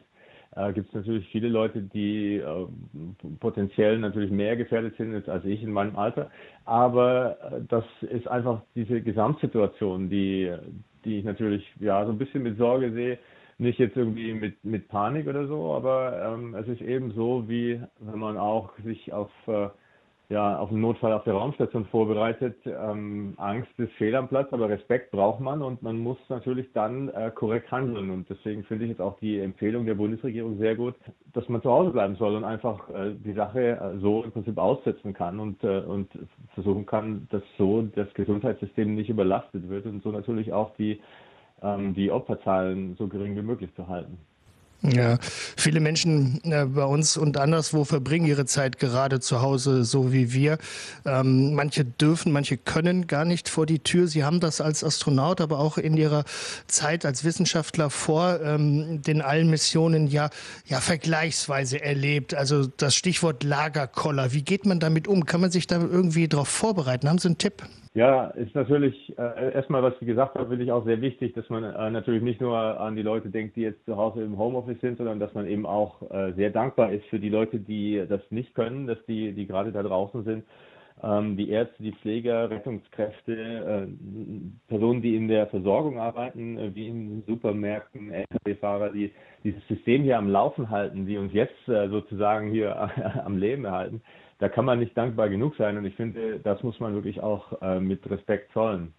äh, 0.56 0.72
gibt 0.72 0.88
es 0.88 0.94
natürlich 0.94 1.28
viele 1.28 1.48
Leute, 1.48 1.82
die 1.82 2.36
äh, 2.36 2.66
potenziell 3.38 3.98
natürlich 3.98 4.30
mehr 4.30 4.56
gefährdet 4.56 4.96
sind 4.96 5.28
als 5.28 5.44
ich 5.44 5.62
in 5.62 5.72
meinem 5.72 5.96
Alter. 5.96 6.30
Aber 6.64 7.36
äh, 7.40 7.60
das 7.68 7.84
ist 8.02 8.26
einfach 8.26 8.62
diese 8.74 9.00
Gesamtsituation, 9.00 10.10
die, 10.10 10.52
die 11.04 11.18
ich 11.18 11.24
natürlich 11.24 11.64
ja 11.78 12.04
so 12.04 12.12
ein 12.12 12.18
bisschen 12.18 12.42
mit 12.42 12.58
Sorge 12.58 12.92
sehe. 12.92 13.18
Nicht 13.58 13.78
jetzt 13.78 13.96
irgendwie 13.96 14.32
mit, 14.32 14.64
mit 14.64 14.88
Panik 14.88 15.28
oder 15.28 15.46
so, 15.46 15.74
aber 15.74 16.34
ähm, 16.34 16.54
es 16.54 16.66
ist 16.66 16.80
eben 16.80 17.12
so, 17.12 17.46
wie 17.46 17.80
wenn 17.98 18.18
man 18.18 18.38
auch 18.38 18.72
sich 18.84 19.12
auf 19.12 19.30
äh, 19.46 19.68
ja, 20.30 20.60
auf 20.60 20.70
einen 20.70 20.80
Notfall 20.80 21.12
auf 21.12 21.24
der 21.24 21.34
Raumstation 21.34 21.86
vorbereitet. 21.86 22.56
Ähm, 22.64 23.34
Angst 23.36 23.68
ist 23.78 23.92
fehl 23.94 24.14
am 24.14 24.28
Platz, 24.28 24.52
aber 24.52 24.68
Respekt 24.68 25.10
braucht 25.10 25.40
man 25.40 25.60
und 25.60 25.82
man 25.82 25.98
muss 25.98 26.18
natürlich 26.28 26.72
dann 26.72 27.08
äh, 27.08 27.32
korrekt 27.34 27.70
handeln. 27.72 28.10
Und 28.10 28.30
deswegen 28.30 28.62
finde 28.62 28.84
ich 28.84 28.90
jetzt 28.90 29.00
auch 29.00 29.18
die 29.18 29.40
Empfehlung 29.40 29.86
der 29.86 29.96
Bundesregierung 29.96 30.56
sehr 30.58 30.76
gut, 30.76 30.94
dass 31.32 31.48
man 31.48 31.60
zu 31.62 31.70
Hause 31.70 31.90
bleiben 31.90 32.14
soll 32.14 32.36
und 32.36 32.44
einfach 32.44 32.88
äh, 32.90 33.12
die 33.14 33.32
Sache 33.32 33.70
äh, 33.70 33.98
so 33.98 34.22
im 34.22 34.30
Prinzip 34.30 34.56
aussetzen 34.56 35.14
kann 35.14 35.40
und, 35.40 35.64
äh, 35.64 35.80
und 35.80 36.08
versuchen 36.54 36.86
kann, 36.86 37.26
dass 37.30 37.42
so 37.58 37.82
das 37.82 38.06
Gesundheitssystem 38.14 38.94
nicht 38.94 39.10
überlastet 39.10 39.68
wird 39.68 39.84
und 39.86 40.00
so 40.04 40.12
natürlich 40.12 40.52
auch 40.52 40.76
die, 40.76 41.00
ähm, 41.60 41.92
die 41.94 42.12
Opferzahlen 42.12 42.94
so 42.94 43.08
gering 43.08 43.34
wie 43.34 43.42
möglich 43.42 43.74
zu 43.74 43.88
halten. 43.88 44.16
Ja, 44.82 45.18
viele 45.58 45.78
Menschen 45.78 46.40
äh, 46.42 46.64
bei 46.64 46.84
uns 46.84 47.18
und 47.18 47.36
anderswo 47.36 47.84
verbringen 47.84 48.24
ihre 48.24 48.46
Zeit 48.46 48.78
gerade 48.78 49.20
zu 49.20 49.42
Hause, 49.42 49.84
so 49.84 50.10
wie 50.10 50.32
wir. 50.32 50.56
Ähm, 51.04 51.54
manche 51.54 51.84
dürfen, 51.84 52.32
manche 52.32 52.56
können 52.56 53.06
gar 53.06 53.26
nicht 53.26 53.50
vor 53.50 53.66
die 53.66 53.80
Tür. 53.80 54.08
Sie 54.08 54.24
haben 54.24 54.40
das 54.40 54.62
als 54.62 54.82
Astronaut, 54.82 55.42
aber 55.42 55.58
auch 55.58 55.76
in 55.76 55.98
Ihrer 55.98 56.24
Zeit 56.66 57.04
als 57.04 57.24
Wissenschaftler 57.24 57.90
vor 57.90 58.40
ähm, 58.40 59.02
den 59.02 59.20
allen 59.20 59.50
Missionen 59.50 60.06
ja, 60.06 60.30
ja 60.64 60.80
vergleichsweise 60.80 61.82
erlebt. 61.82 62.32
Also 62.32 62.66
das 62.66 62.94
Stichwort 62.94 63.44
Lagerkoller. 63.44 64.32
Wie 64.32 64.42
geht 64.42 64.64
man 64.64 64.80
damit 64.80 65.08
um? 65.08 65.26
Kann 65.26 65.42
man 65.42 65.50
sich 65.50 65.66
da 65.66 65.76
irgendwie 65.76 66.26
darauf 66.26 66.48
vorbereiten? 66.48 67.06
Haben 67.06 67.18
Sie 67.18 67.28
einen 67.28 67.38
Tipp? 67.38 67.64
Ja, 67.92 68.26
ist 68.28 68.54
natürlich 68.54 69.18
äh, 69.18 69.52
erstmal, 69.52 69.82
was 69.82 69.98
Sie 69.98 70.06
gesagt 70.06 70.36
haben, 70.36 70.48
finde 70.48 70.62
ich 70.62 70.70
auch 70.70 70.84
sehr 70.84 71.00
wichtig, 71.00 71.34
dass 71.34 71.48
man 71.48 71.64
äh, 71.64 71.90
natürlich 71.90 72.22
nicht 72.22 72.40
nur 72.40 72.56
an 72.56 72.94
die 72.94 73.02
Leute 73.02 73.30
denkt, 73.30 73.56
die 73.56 73.62
jetzt 73.62 73.84
zu 73.84 73.96
Hause 73.96 74.22
im 74.22 74.38
Homeoffice 74.38 74.80
sind, 74.80 74.96
sondern 74.96 75.18
dass 75.18 75.34
man 75.34 75.48
eben 75.48 75.66
auch 75.66 76.00
äh, 76.08 76.32
sehr 76.34 76.50
dankbar 76.50 76.92
ist 76.92 77.04
für 77.06 77.18
die 77.18 77.28
Leute, 77.28 77.58
die 77.58 78.04
das 78.08 78.20
nicht 78.30 78.54
können, 78.54 78.86
dass 78.86 78.98
die, 79.06 79.32
die 79.32 79.44
gerade 79.44 79.72
da 79.72 79.82
draußen 79.82 80.22
sind. 80.22 80.44
Ähm, 81.02 81.36
die 81.36 81.50
Ärzte, 81.50 81.82
die 81.82 81.92
Pfleger, 81.92 82.48
Rettungskräfte, 82.48 83.32
äh, 83.32 83.86
Personen, 84.68 85.02
die 85.02 85.16
in 85.16 85.26
der 85.26 85.48
Versorgung 85.48 85.98
arbeiten, 85.98 86.58
äh, 86.58 86.72
wie 86.72 86.86
in 86.86 87.24
Supermärkten, 87.26 88.12
Lkw-Fahrer, 88.12 88.90
die 88.90 89.10
dieses 89.42 89.66
System 89.66 90.04
hier 90.04 90.18
am 90.18 90.28
Laufen 90.28 90.70
halten, 90.70 91.06
die 91.06 91.16
uns 91.18 91.32
jetzt 91.32 91.68
äh, 91.68 91.88
sozusagen 91.88 92.52
hier 92.52 92.76
am 93.24 93.36
Leben 93.36 93.64
erhalten 93.64 94.00
da 94.40 94.48
kann 94.48 94.64
man 94.64 94.78
nicht 94.78 94.96
dankbar 94.96 95.28
genug 95.28 95.54
sein. 95.56 95.76
Und 95.76 95.84
ich 95.84 95.94
finde, 95.94 96.40
das 96.40 96.62
muss 96.62 96.80
man 96.80 96.94
wirklich 96.94 97.22
auch 97.22 97.60
äh, 97.62 97.78
mit 97.78 98.08
Respekt 98.10 98.52
zollen. 98.52 98.94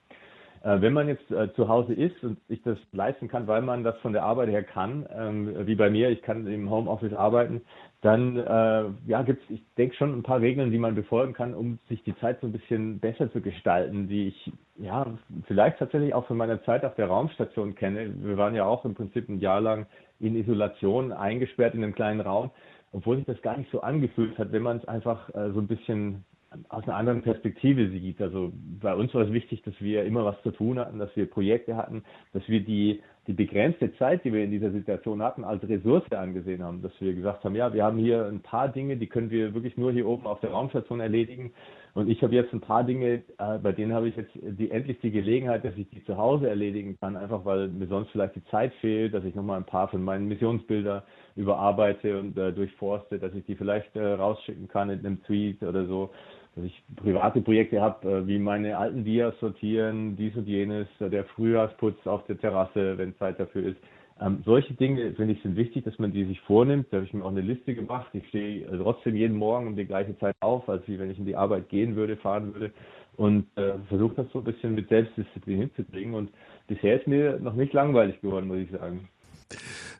Äh, 0.64 0.80
wenn 0.82 0.94
man 0.94 1.08
jetzt 1.08 1.30
äh, 1.32 1.52
zu 1.54 1.68
Hause 1.68 1.94
ist 1.94 2.24
und 2.24 2.38
sich 2.48 2.62
das 2.62 2.78
leisten 2.92 3.28
kann, 3.28 3.48
weil 3.48 3.64
man 3.64 3.84
das 3.84 3.98
von 4.00 4.14
der 4.14 4.24
Arbeit 4.24 4.50
her 4.50 4.64
kann, 4.64 5.08
ähm, 5.12 5.66
wie 5.66 5.74
bei 5.74 5.90
mir, 5.90 6.10
ich 6.10 6.22
kann 6.22 6.46
im 6.46 6.70
Homeoffice 6.70 7.14
arbeiten, 7.14 7.62
dann 8.02 8.38
äh, 8.38 8.84
ja, 9.08 9.24
gibt 9.24 9.44
es, 9.44 9.50
ich 9.56 9.64
denke 9.78 9.96
schon 9.96 10.14
ein 10.14 10.24
paar 10.24 10.40
Regeln, 10.40 10.70
die 10.72 10.78
man 10.78 10.94
befolgen 10.94 11.34
kann, 11.34 11.56
um 11.56 11.80
sich 11.90 12.04
die 12.04 12.16
Zeit 12.18 12.40
so 12.42 12.48
ein 12.48 12.52
bisschen 12.52 13.00
besser 13.00 13.32
zu 13.32 13.42
gestalten, 13.42 14.08
die 14.08 14.28
ich 14.28 14.52
ja 14.78 15.08
vielleicht 15.48 15.80
tatsächlich 15.80 16.14
auch 16.14 16.28
von 16.28 16.38
meiner 16.38 16.64
Zeit 16.64 16.86
auf 16.86 16.94
der 16.96 17.08
Raumstation 17.08 17.74
kenne. 17.74 18.14
Wir 18.22 18.38
waren 18.38 18.54
ja 18.54 18.66
auch 18.66 18.86
im 18.86 18.94
Prinzip 18.94 19.30
ein 19.30 19.40
Jahr 19.40 19.62
lang 19.62 19.88
in 20.20 20.36
Isolation 20.36 21.12
eingesperrt 21.12 21.74
in 21.74 21.84
einem 21.84 21.96
kleinen 21.96 22.22
Raum 22.22 22.52
obwohl 22.92 23.18
sich 23.18 23.26
das 23.26 23.42
gar 23.42 23.58
nicht 23.58 23.72
so 23.72 23.82
angefühlt 23.82 24.38
hat, 24.38 24.52
wenn 24.52 24.64
man 24.64 24.78
es 24.78 24.86
einfach 24.86 25.30
äh, 25.34 25.52
so 25.52 25.60
ein 25.60 25.68
bisschen 25.68 26.26
aus 26.70 26.84
einer 26.84 26.98
anderen 26.98 27.22
Perspektive 27.22 27.90
sieht. 27.90 28.22
Also 28.22 28.52
bei 28.82 28.94
uns 28.94 29.14
war 29.14 29.22
es 29.22 29.32
wichtig, 29.32 29.62
dass 29.64 29.74
wir 29.80 30.04
immer 30.04 30.26
was 30.26 30.42
zu 30.44 30.52
tun 30.52 30.80
hatten, 30.80 31.00
dass 31.00 31.16
wir 31.16 31.30
Projekte 31.30 31.78
hatten, 31.78 32.04
dass 32.34 32.48
wir 32.50 32.62
die, 32.62 33.02
die 33.28 33.34
begrenzte 33.34 33.96
Zeit, 33.98 34.24
die 34.26 34.34
wir 34.34 34.44
in 34.44 34.50
dieser 34.50 34.72
Situation 34.72 35.22
hatten, 35.22 35.44
als 35.44 35.62
Ressource 35.70 36.12
angesehen 36.12 36.64
haben, 36.64 36.82
dass 36.82 36.92
wir 37.00 37.14
gesagt 37.14 37.44
haben, 37.44 37.56
ja, 37.56 37.72
wir 37.72 37.84
haben 37.84 38.00
hier 38.00 38.26
ein 38.26 38.42
paar 38.42 38.68
Dinge, 38.68 38.98
die 38.98 39.06
können 39.06 39.30
wir 39.30 39.54
wirklich 39.54 39.78
nur 39.78 39.92
hier 39.92 40.08
oben 40.08 40.26
auf 40.26 40.40
der 40.40 40.50
Raumstation 40.50 41.00
erledigen. 41.00 41.54
Und 41.94 42.10
ich 42.10 42.24
habe 42.24 42.34
jetzt 42.34 42.52
ein 42.52 42.62
paar 42.62 42.84
Dinge, 42.84 43.22
äh, 43.38 43.58
bei 43.62 43.74
denen 43.74 43.94
habe 43.94 44.08
ich 44.08 44.16
jetzt 44.16 44.32
die, 44.34 44.72
endlich 44.72 45.00
die 45.02 45.12
Gelegenheit, 45.12 45.64
dass 45.64 45.78
ich 45.78 45.88
die 45.90 46.04
zu 46.06 46.18
Hause 46.18 46.50
erledigen 46.50 46.98
kann, 47.00 47.16
einfach 47.16 47.46
weil 47.46 47.68
mir 47.68 47.88
sonst 47.88 48.10
vielleicht 48.12 48.36
die 48.36 48.46
Zeit 48.46 48.74
fehlt, 48.82 49.14
dass 49.14 49.24
ich 49.24 49.36
nochmal 49.36 49.58
ein 49.58 49.66
paar 49.66 49.90
von 49.90 50.02
meinen 50.02 50.28
Missionsbilder 50.28 51.04
überarbeite 51.36 52.20
und 52.20 52.36
äh, 52.38 52.52
durchforste, 52.54 53.20
dass 53.20 53.36
ich 53.36 53.46
die 53.46 53.56
vielleicht 53.56 53.96
äh, 53.96 54.14
rausschicken 54.14 54.68
kann 54.68 54.90
in 54.90 55.06
einem 55.06 55.24
Tweet 55.24 55.62
oder 55.62 55.86
so 55.86 56.10
dass 56.56 56.66
ich 56.66 56.84
private 56.98 57.42
Projekte 57.42 57.82
habe, 57.82 58.10
äh, 58.10 58.28
wie 58.28 58.40
meine 58.40 58.78
alten 58.78 59.04
Dias 59.04 59.34
sortieren, 59.40 60.16
dies 60.18 60.36
und 60.36 60.48
jenes, 60.48 60.88
äh, 61.00 61.10
der 61.10 61.26
Frühjahrsputz 61.26 62.06
auf 62.06 62.26
der 62.26 62.38
Terrasse, 62.38 62.98
wenn 62.98 63.16
Zeit 63.18 63.40
dafür 63.40 63.68
ist. 63.68 63.78
Ähm, 64.20 64.44
solche 64.46 64.74
Dinge, 64.74 65.14
finde 65.14 65.34
ich, 65.34 65.42
sind 65.42 65.56
wichtig, 65.56 65.84
dass 65.86 65.98
man 65.98 66.12
die 66.12 66.26
sich 66.26 66.40
vornimmt. 66.42 66.88
Da 66.92 66.98
habe 66.98 67.06
ich 67.06 67.14
mir 67.14 67.24
auch 67.24 67.32
eine 67.32 67.42
Liste 67.42 67.74
gemacht. 67.74 68.10
Ich 68.14 68.28
stehe 68.28 68.68
trotzdem 68.78 69.16
jeden 69.16 69.38
Morgen 69.38 69.68
um 69.68 69.76
die 69.76 69.86
gleiche 69.86 70.18
Zeit 70.20 70.36
auf, 70.42 70.70
als 70.70 70.88
wie 70.88 71.00
wenn 71.00 71.10
ich 71.10 71.18
in 71.18 71.26
die 71.26 71.36
Arbeit 71.36 71.70
gehen 71.70 71.96
würde, 71.96 72.18
fahren 72.18 72.54
würde. 72.54 72.72
Und 73.18 73.46
äh, 73.56 73.74
versuche 73.88 74.16
das 74.16 74.32
so 74.32 74.40
ein 74.40 74.46
bisschen 74.46 74.76
mit 74.76 74.90
Selbstdisziplin 74.90 75.60
hinzubringen. 75.60 76.14
Und 76.14 76.30
bisher 76.68 77.00
ist 77.00 77.08
mir 77.08 77.40
noch 77.40 77.56
nicht 77.56 77.74
langweilig 77.74 78.22
geworden, 78.22 78.48
muss 78.48 78.58
ich 78.58 78.72
sagen. 78.72 79.10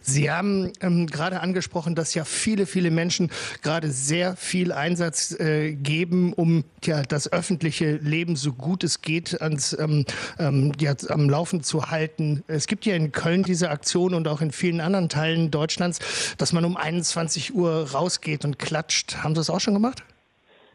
Sie 0.04 0.32
haben 0.32 0.72
ähm, 0.82 1.06
gerade 1.06 1.42
angesprochen, 1.42 1.94
dass 1.94 2.16
ja 2.16 2.26
viele, 2.26 2.66
viele 2.66 2.90
Menschen 2.90 3.30
gerade 3.62 3.92
sehr 3.92 4.36
viel 4.36 4.72
Einsatz 4.72 5.32
äh, 5.40 5.74
geben, 5.74 6.34
um 6.34 6.64
ja, 6.84 7.04
das 7.04 7.32
öffentliche 7.32 7.98
Leben 7.98 8.36
so 8.36 8.52
gut 8.52 8.84
es 8.84 9.02
geht 9.02 9.42
ans, 9.42 9.78
ähm, 9.80 10.06
ähm, 10.40 10.72
ja, 10.80 10.96
am 11.10 11.30
Laufen 11.30 11.62
zu 11.62 11.92
halten. 11.92 12.44
Es 12.48 12.66
gibt 12.66 12.86
ja 12.86 12.96
in 12.96 13.12
Köln 13.12 13.44
diese 13.44 13.70
Aktion 13.70 14.16
und 14.16 14.28
auch 14.28 14.42
in 14.42 14.52
vielen 14.52 14.82
anderen 14.82 15.08
Teilen 15.08 15.52
Deutschlands, 15.52 16.00
dass 16.38 16.52
man 16.52 16.66
um 16.66 16.78
21 16.78 17.54
Uhr 17.54 17.92
rausgeht 17.92 18.44
und 18.44 18.58
klatscht. 18.58 19.18
Haben 19.18 19.36
Sie 19.36 19.40
das 19.40 19.52
auch 19.52 19.60
schon 19.60 19.76
gemacht? 19.76 20.04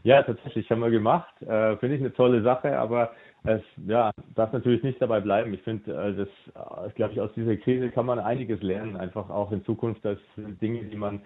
Ja, 0.07 0.23
tatsächlich 0.23 0.71
haben 0.71 0.83
wir 0.83 0.91
gemacht. 0.91 1.35
Äh, 1.43 1.77
finde 1.79 1.97
ich 1.97 2.01
eine 2.01 2.13
tolle 2.13 2.41
Sache, 2.41 2.79
aber 2.79 3.11
es 3.43 3.61
ja, 3.89 4.13
darf 4.37 4.53
natürlich 4.53 4.85
nicht 4.85 5.03
dabei 5.03 5.19
bleiben. 5.19 5.53
Ich 5.53 5.63
finde, 5.63 5.91
äh, 5.91 6.15
das, 6.15 6.29
äh, 6.55 6.91
glaube 6.95 7.15
ich, 7.15 7.21
aus 7.21 7.33
dieser 7.35 7.57
Krise 7.57 7.91
kann 7.91 8.07
man 8.07 8.21
einiges 8.21 8.63
lernen, 8.63 8.97
einfach 8.97 9.29
auch 9.31 9.51
in 9.51 9.65
Zukunft. 9.65 10.05
Das 10.05 10.17
sind 10.37 10.63
Dinge, 10.63 10.85
die 10.85 10.97
man 10.97 11.23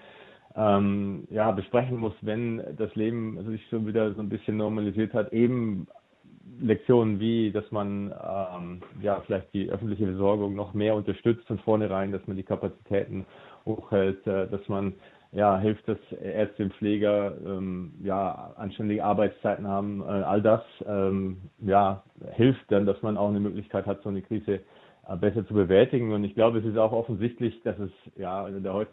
ähm, 0.57 1.29
ja, 1.29 1.51
besprechen 1.51 1.99
muss, 1.99 2.15
wenn 2.23 2.63
das 2.79 2.95
Leben 2.95 3.45
sich 3.51 3.63
schon 3.69 3.87
wieder 3.87 4.15
so 4.15 4.23
ein 4.23 4.31
bisschen 4.31 4.57
normalisiert 4.57 5.13
hat. 5.13 5.31
Eben 5.35 5.87
Lektionen 6.59 7.21
wie, 7.21 7.53
dass 7.53 7.71
man 7.71 8.15
ähm, 8.15 8.81
ja 9.03 9.21
vielleicht 9.27 9.53
die 9.53 9.69
öffentliche 9.69 10.07
Versorgung 10.07 10.55
noch 10.55 10.73
mehr 10.73 10.95
unterstützt 10.95 11.47
von 11.47 11.59
vornherein, 11.59 12.13
dass 12.13 12.27
man 12.27 12.39
die 12.39 12.45
Kapazitäten 12.45 13.27
hochhält, 13.67 14.27
äh, 14.27 14.49
dass 14.49 14.67
man 14.69 14.95
ja, 15.33 15.59
hilft, 15.59 15.87
dass 15.87 15.99
Ärzte 16.13 16.65
und 16.65 16.75
Pfleger 16.75 17.37
ähm, 17.45 17.93
ja, 18.03 18.53
anständige 18.57 19.05
Arbeitszeiten 19.05 19.67
haben. 19.67 20.01
Äh, 20.01 20.05
all 20.05 20.43
das 20.43 20.63
ähm, 20.87 21.39
ja, 21.61 22.03
hilft 22.33 22.71
dann, 22.73 22.85
dass 22.85 23.01
man 23.03 23.17
auch 23.17 23.29
eine 23.29 23.41
Möglichkeit 23.41 23.87
hat, 23.87 24.03
so 24.03 24.09
eine 24.09 24.23
Krise 24.23 24.61
äh, 25.09 25.17
besser 25.17 25.47
zu 25.47 25.55
bewältigen. 25.55 26.13
Und 26.13 26.25
ich 26.25 26.35
glaube, 26.35 26.59
es 26.59 26.65
ist 26.65 26.77
auch 26.77 26.93
offensichtlich, 26.93 27.63
dass 27.63 27.79
es 27.79 27.93
ja 28.17 28.49
in 28.49 28.63
der 28.65 28.87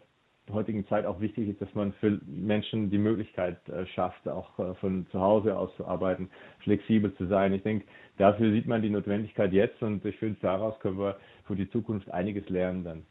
heutigen 0.52 0.86
Zeit 0.86 1.06
auch 1.06 1.20
wichtig 1.20 1.48
ist, 1.48 1.60
dass 1.60 1.74
man 1.74 1.92
für 1.94 2.20
Menschen 2.24 2.88
die 2.88 2.98
Möglichkeit 2.98 3.56
äh, 3.68 3.84
schafft, 3.86 4.28
auch 4.28 4.56
äh, 4.60 4.74
von 4.74 5.06
zu 5.10 5.20
Hause 5.20 5.56
aus 5.56 5.74
zu 5.76 5.86
arbeiten, 5.86 6.30
flexibel 6.60 7.14
zu 7.16 7.26
sein. 7.26 7.52
Ich 7.52 7.64
denke, 7.64 7.86
dafür 8.16 8.52
sieht 8.52 8.68
man 8.68 8.80
die 8.80 8.90
Notwendigkeit 8.90 9.52
jetzt 9.52 9.82
und 9.82 10.04
ich 10.04 10.16
finde, 10.18 10.38
daraus 10.40 10.78
können 10.78 10.98
wir 10.98 11.16
für 11.46 11.56
die 11.56 11.68
Zukunft 11.70 12.10
einiges 12.12 12.48
lernen 12.48 12.84
dann. 12.84 13.02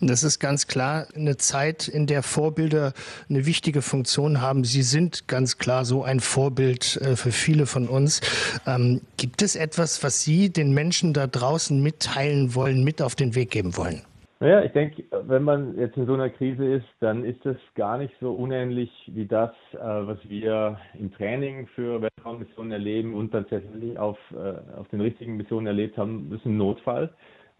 Das 0.00 0.22
ist 0.22 0.38
ganz 0.38 0.66
klar 0.66 1.06
eine 1.14 1.36
Zeit, 1.36 1.88
in 1.88 2.06
der 2.06 2.22
Vorbilder 2.22 2.92
eine 3.28 3.46
wichtige 3.46 3.82
Funktion 3.82 4.40
haben. 4.40 4.64
Sie 4.64 4.82
sind 4.82 5.28
ganz 5.28 5.58
klar 5.58 5.84
so 5.84 6.02
ein 6.02 6.20
Vorbild 6.20 6.96
äh, 6.96 7.16
für 7.16 7.32
viele 7.32 7.66
von 7.66 7.88
uns. 7.88 8.20
Ähm, 8.66 9.00
gibt 9.16 9.42
es 9.42 9.56
etwas, 9.56 10.02
was 10.02 10.22
Sie 10.22 10.50
den 10.50 10.72
Menschen 10.72 11.12
da 11.12 11.26
draußen 11.26 11.82
mitteilen 11.82 12.54
wollen, 12.54 12.84
mit 12.84 13.00
auf 13.02 13.14
den 13.14 13.34
Weg 13.34 13.50
geben 13.50 13.76
wollen? 13.76 14.02
Naja, 14.40 14.62
ich 14.62 14.72
denke, 14.72 15.04
wenn 15.26 15.42
man 15.42 15.78
jetzt 15.78 15.96
in 15.96 16.04
so 16.04 16.12
einer 16.12 16.28
Krise 16.28 16.66
ist, 16.66 16.86
dann 17.00 17.24
ist 17.24 17.46
es 17.46 17.56
gar 17.76 17.96
nicht 17.96 18.12
so 18.20 18.32
unähnlich 18.32 18.90
wie 19.06 19.24
das, 19.26 19.52
äh, 19.72 19.78
was 19.78 20.18
wir 20.28 20.78
im 20.98 21.10
Training 21.14 21.66
für 21.68 22.02
Weltraummissionen 22.02 22.72
erleben 22.72 23.14
und 23.14 23.30
tatsächlich 23.30 23.98
auf, 23.98 24.18
äh, 24.32 24.78
auf 24.78 24.86
den 24.88 25.00
richtigen 25.00 25.38
Missionen 25.38 25.66
erlebt 25.66 25.96
haben. 25.96 26.28
Das 26.30 26.40
ist 26.40 26.46
ein 26.46 26.58
Notfall. 26.58 27.10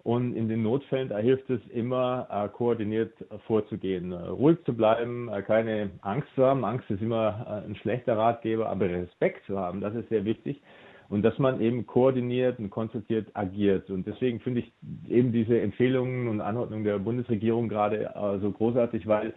Und 0.05 0.37
in 0.37 0.51
den 0.51 0.63
Notfällen, 0.63 1.09
da 1.09 1.17
hilft 1.17 1.49
es 1.49 1.63
immer, 1.73 2.29
äh, 2.31 2.49
koordiniert 2.51 3.15
vorzugehen, 3.47 4.13
äh, 4.13 4.17
ruhig 4.17 4.59
zu 4.67 4.77
bleiben, 4.77 5.31
äh, 5.31 5.41
keine 5.41 5.93
Angst 6.03 6.29
zu 6.35 6.45
haben. 6.45 6.63
Angst 6.63 6.91
ist 6.91 7.01
immer 7.01 7.65
ein 7.67 7.75
schlechter 7.77 8.19
Ratgeber, 8.19 8.69
aber 8.69 8.91
Respekt 8.91 9.47
zu 9.47 9.59
haben, 9.59 9.81
das 9.81 9.95
ist 9.95 10.11
sehr 10.11 10.27
wichtig. 10.27 10.61
Und 11.09 11.23
dass 11.23 11.39
man 11.39 11.59
eben 11.63 11.87
koordiniert 11.87 12.59
und 12.59 12.69
konsultiert 12.69 13.29
agiert. 13.33 13.89
Und 13.89 14.07
deswegen 14.07 14.41
finde 14.41 14.61
ich 14.61 14.73
eben 15.09 15.33
diese 15.33 15.59
Empfehlungen 15.59 16.29
und 16.29 16.43
Anordnungen 16.43 16.85
der 16.85 16.99
Bundesregierung 16.99 17.69
gerade 17.69 18.11
so 18.41 18.51
großartig, 18.51 19.07
weil 19.07 19.35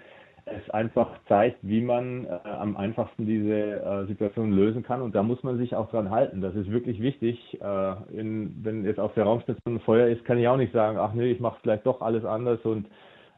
es 0.48 0.70
einfach 0.70 1.10
zeigt, 1.28 1.58
wie 1.62 1.82
man 1.82 2.26
äh, 2.26 2.50
am 2.50 2.78
einfachsten 2.78 3.26
diese 3.26 3.82
äh, 3.82 4.06
Situation 4.08 4.52
lösen 4.52 4.84
kann. 4.84 5.02
Und 5.02 5.16
da 5.16 5.24
muss 5.24 5.44
man 5.44 5.58
sich 5.58 5.76
auch 5.76 5.90
dran 5.90 6.10
halten. 6.10 6.42
Das 6.42 6.56
ist 6.56 6.72
wirklich 6.72 7.02
wichtig. 7.02 7.60
Äh, 7.62 8.20
in, 8.20 8.56
wenn 8.64 8.86
jetzt 8.86 9.00
auf 9.00 9.14
der 9.14 9.26
Raumstation 9.26 9.76
ein 9.76 9.82
Feuer 9.82 10.08
ist, 10.08 10.26
kann 10.26 10.38
ich 10.38 10.48
auch 10.48 10.58
nicht 10.58 10.74
sagen, 10.74 10.98
ach 10.98 11.14
nee, 11.14 11.32
ich 11.32 11.40
mache 11.40 11.60
vielleicht 11.62 11.86
doch 11.86 12.02
alles 12.02 12.26
anders 12.26 12.60
und 12.64 12.88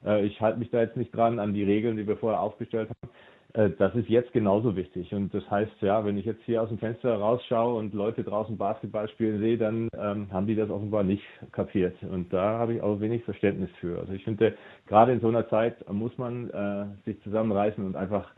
äh, 0.06 0.26
ich 0.26 0.40
halte 0.42 0.60
mich 0.60 0.70
da 0.70 0.82
jetzt 0.82 0.98
nicht 0.98 1.16
dran 1.16 1.40
an 1.40 1.54
die 1.54 1.64
Regeln, 1.64 1.98
die 1.98 2.08
wir 2.08 2.18
vorher 2.18 2.42
aufgestellt 2.42 2.90
haben. 2.90 3.12
Äh, 3.54 3.72
das 3.78 3.96
ist 3.96 4.10
jetzt 4.10 4.32
genauso 4.34 4.76
wichtig. 4.76 5.14
Und 5.14 5.34
das 5.34 5.50
heißt, 5.50 5.72
ja, 5.82 6.06
wenn 6.06 6.18
ich 6.18 6.26
jetzt 6.26 6.42
hier 6.46 6.62
aus 6.62 6.70
dem 6.70 6.78
Fenster 6.78 7.16
rausschaue 7.16 7.78
und 7.78 7.94
Leute 7.94 8.24
draußen 8.24 8.58
Basketball 8.58 9.10
spielen 9.10 9.40
sehe, 9.40 9.58
dann 9.58 9.90
ähm, 9.98 10.32
haben 10.32 10.48
die 10.48 10.56
das 10.56 10.70
offenbar 10.70 11.04
nicht 11.04 11.24
kapiert. 11.52 11.96
Und 12.04 12.32
da 12.32 12.60
habe 12.60 12.76
ich 12.76 12.82
auch 12.82 13.00
wenig 13.00 13.24
Verständnis 13.24 13.70
für. 13.80 14.00
Also 14.00 14.14
ich 14.14 14.24
finde, 14.24 14.56
gerade 14.88 15.14
in 15.14 15.20
so 15.20 15.28
einer 15.28 15.48
Zeit 15.50 15.76
muss 15.92 16.18
man 16.18 16.50
äh, 16.50 16.86
sich 17.06 17.22
zusammenreißen 17.24 17.86
und 17.86 17.96
einfach 17.96 18.30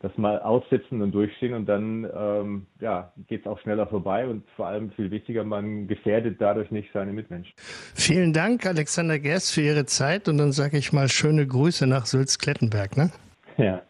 das 0.00 0.16
mal 0.16 0.38
aussitzen 0.40 1.02
und 1.02 1.12
durchstehen 1.12 1.54
und 1.54 1.66
dann 1.66 2.08
ähm, 2.16 2.66
ja, 2.80 3.12
geht 3.26 3.40
es 3.40 3.46
auch 3.48 3.58
schneller 3.58 3.86
vorbei 3.86 4.28
und 4.28 4.44
vor 4.54 4.68
allem 4.68 4.92
viel 4.92 5.10
wichtiger, 5.10 5.42
man 5.42 5.88
gefährdet 5.88 6.36
dadurch 6.40 6.70
nicht 6.70 6.90
seine 6.92 7.12
Mitmenschen. 7.12 7.52
Vielen 7.96 8.32
Dank, 8.32 8.64
Alexander 8.64 9.18
Gerst, 9.18 9.52
für 9.52 9.62
Ihre 9.62 9.86
Zeit 9.86 10.28
und 10.28 10.38
dann 10.38 10.52
sage 10.52 10.78
ich 10.78 10.92
mal 10.92 11.08
schöne 11.08 11.44
Grüße 11.44 11.88
nach 11.88 12.06
Sülz-Klettenberg. 12.06 12.96
Ne? 12.96 13.10
Ja, 13.56 13.82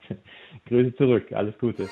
Grüße 0.69 0.95
zurück. 0.97 1.33
Alles 1.33 1.57
Gute. 1.59 1.89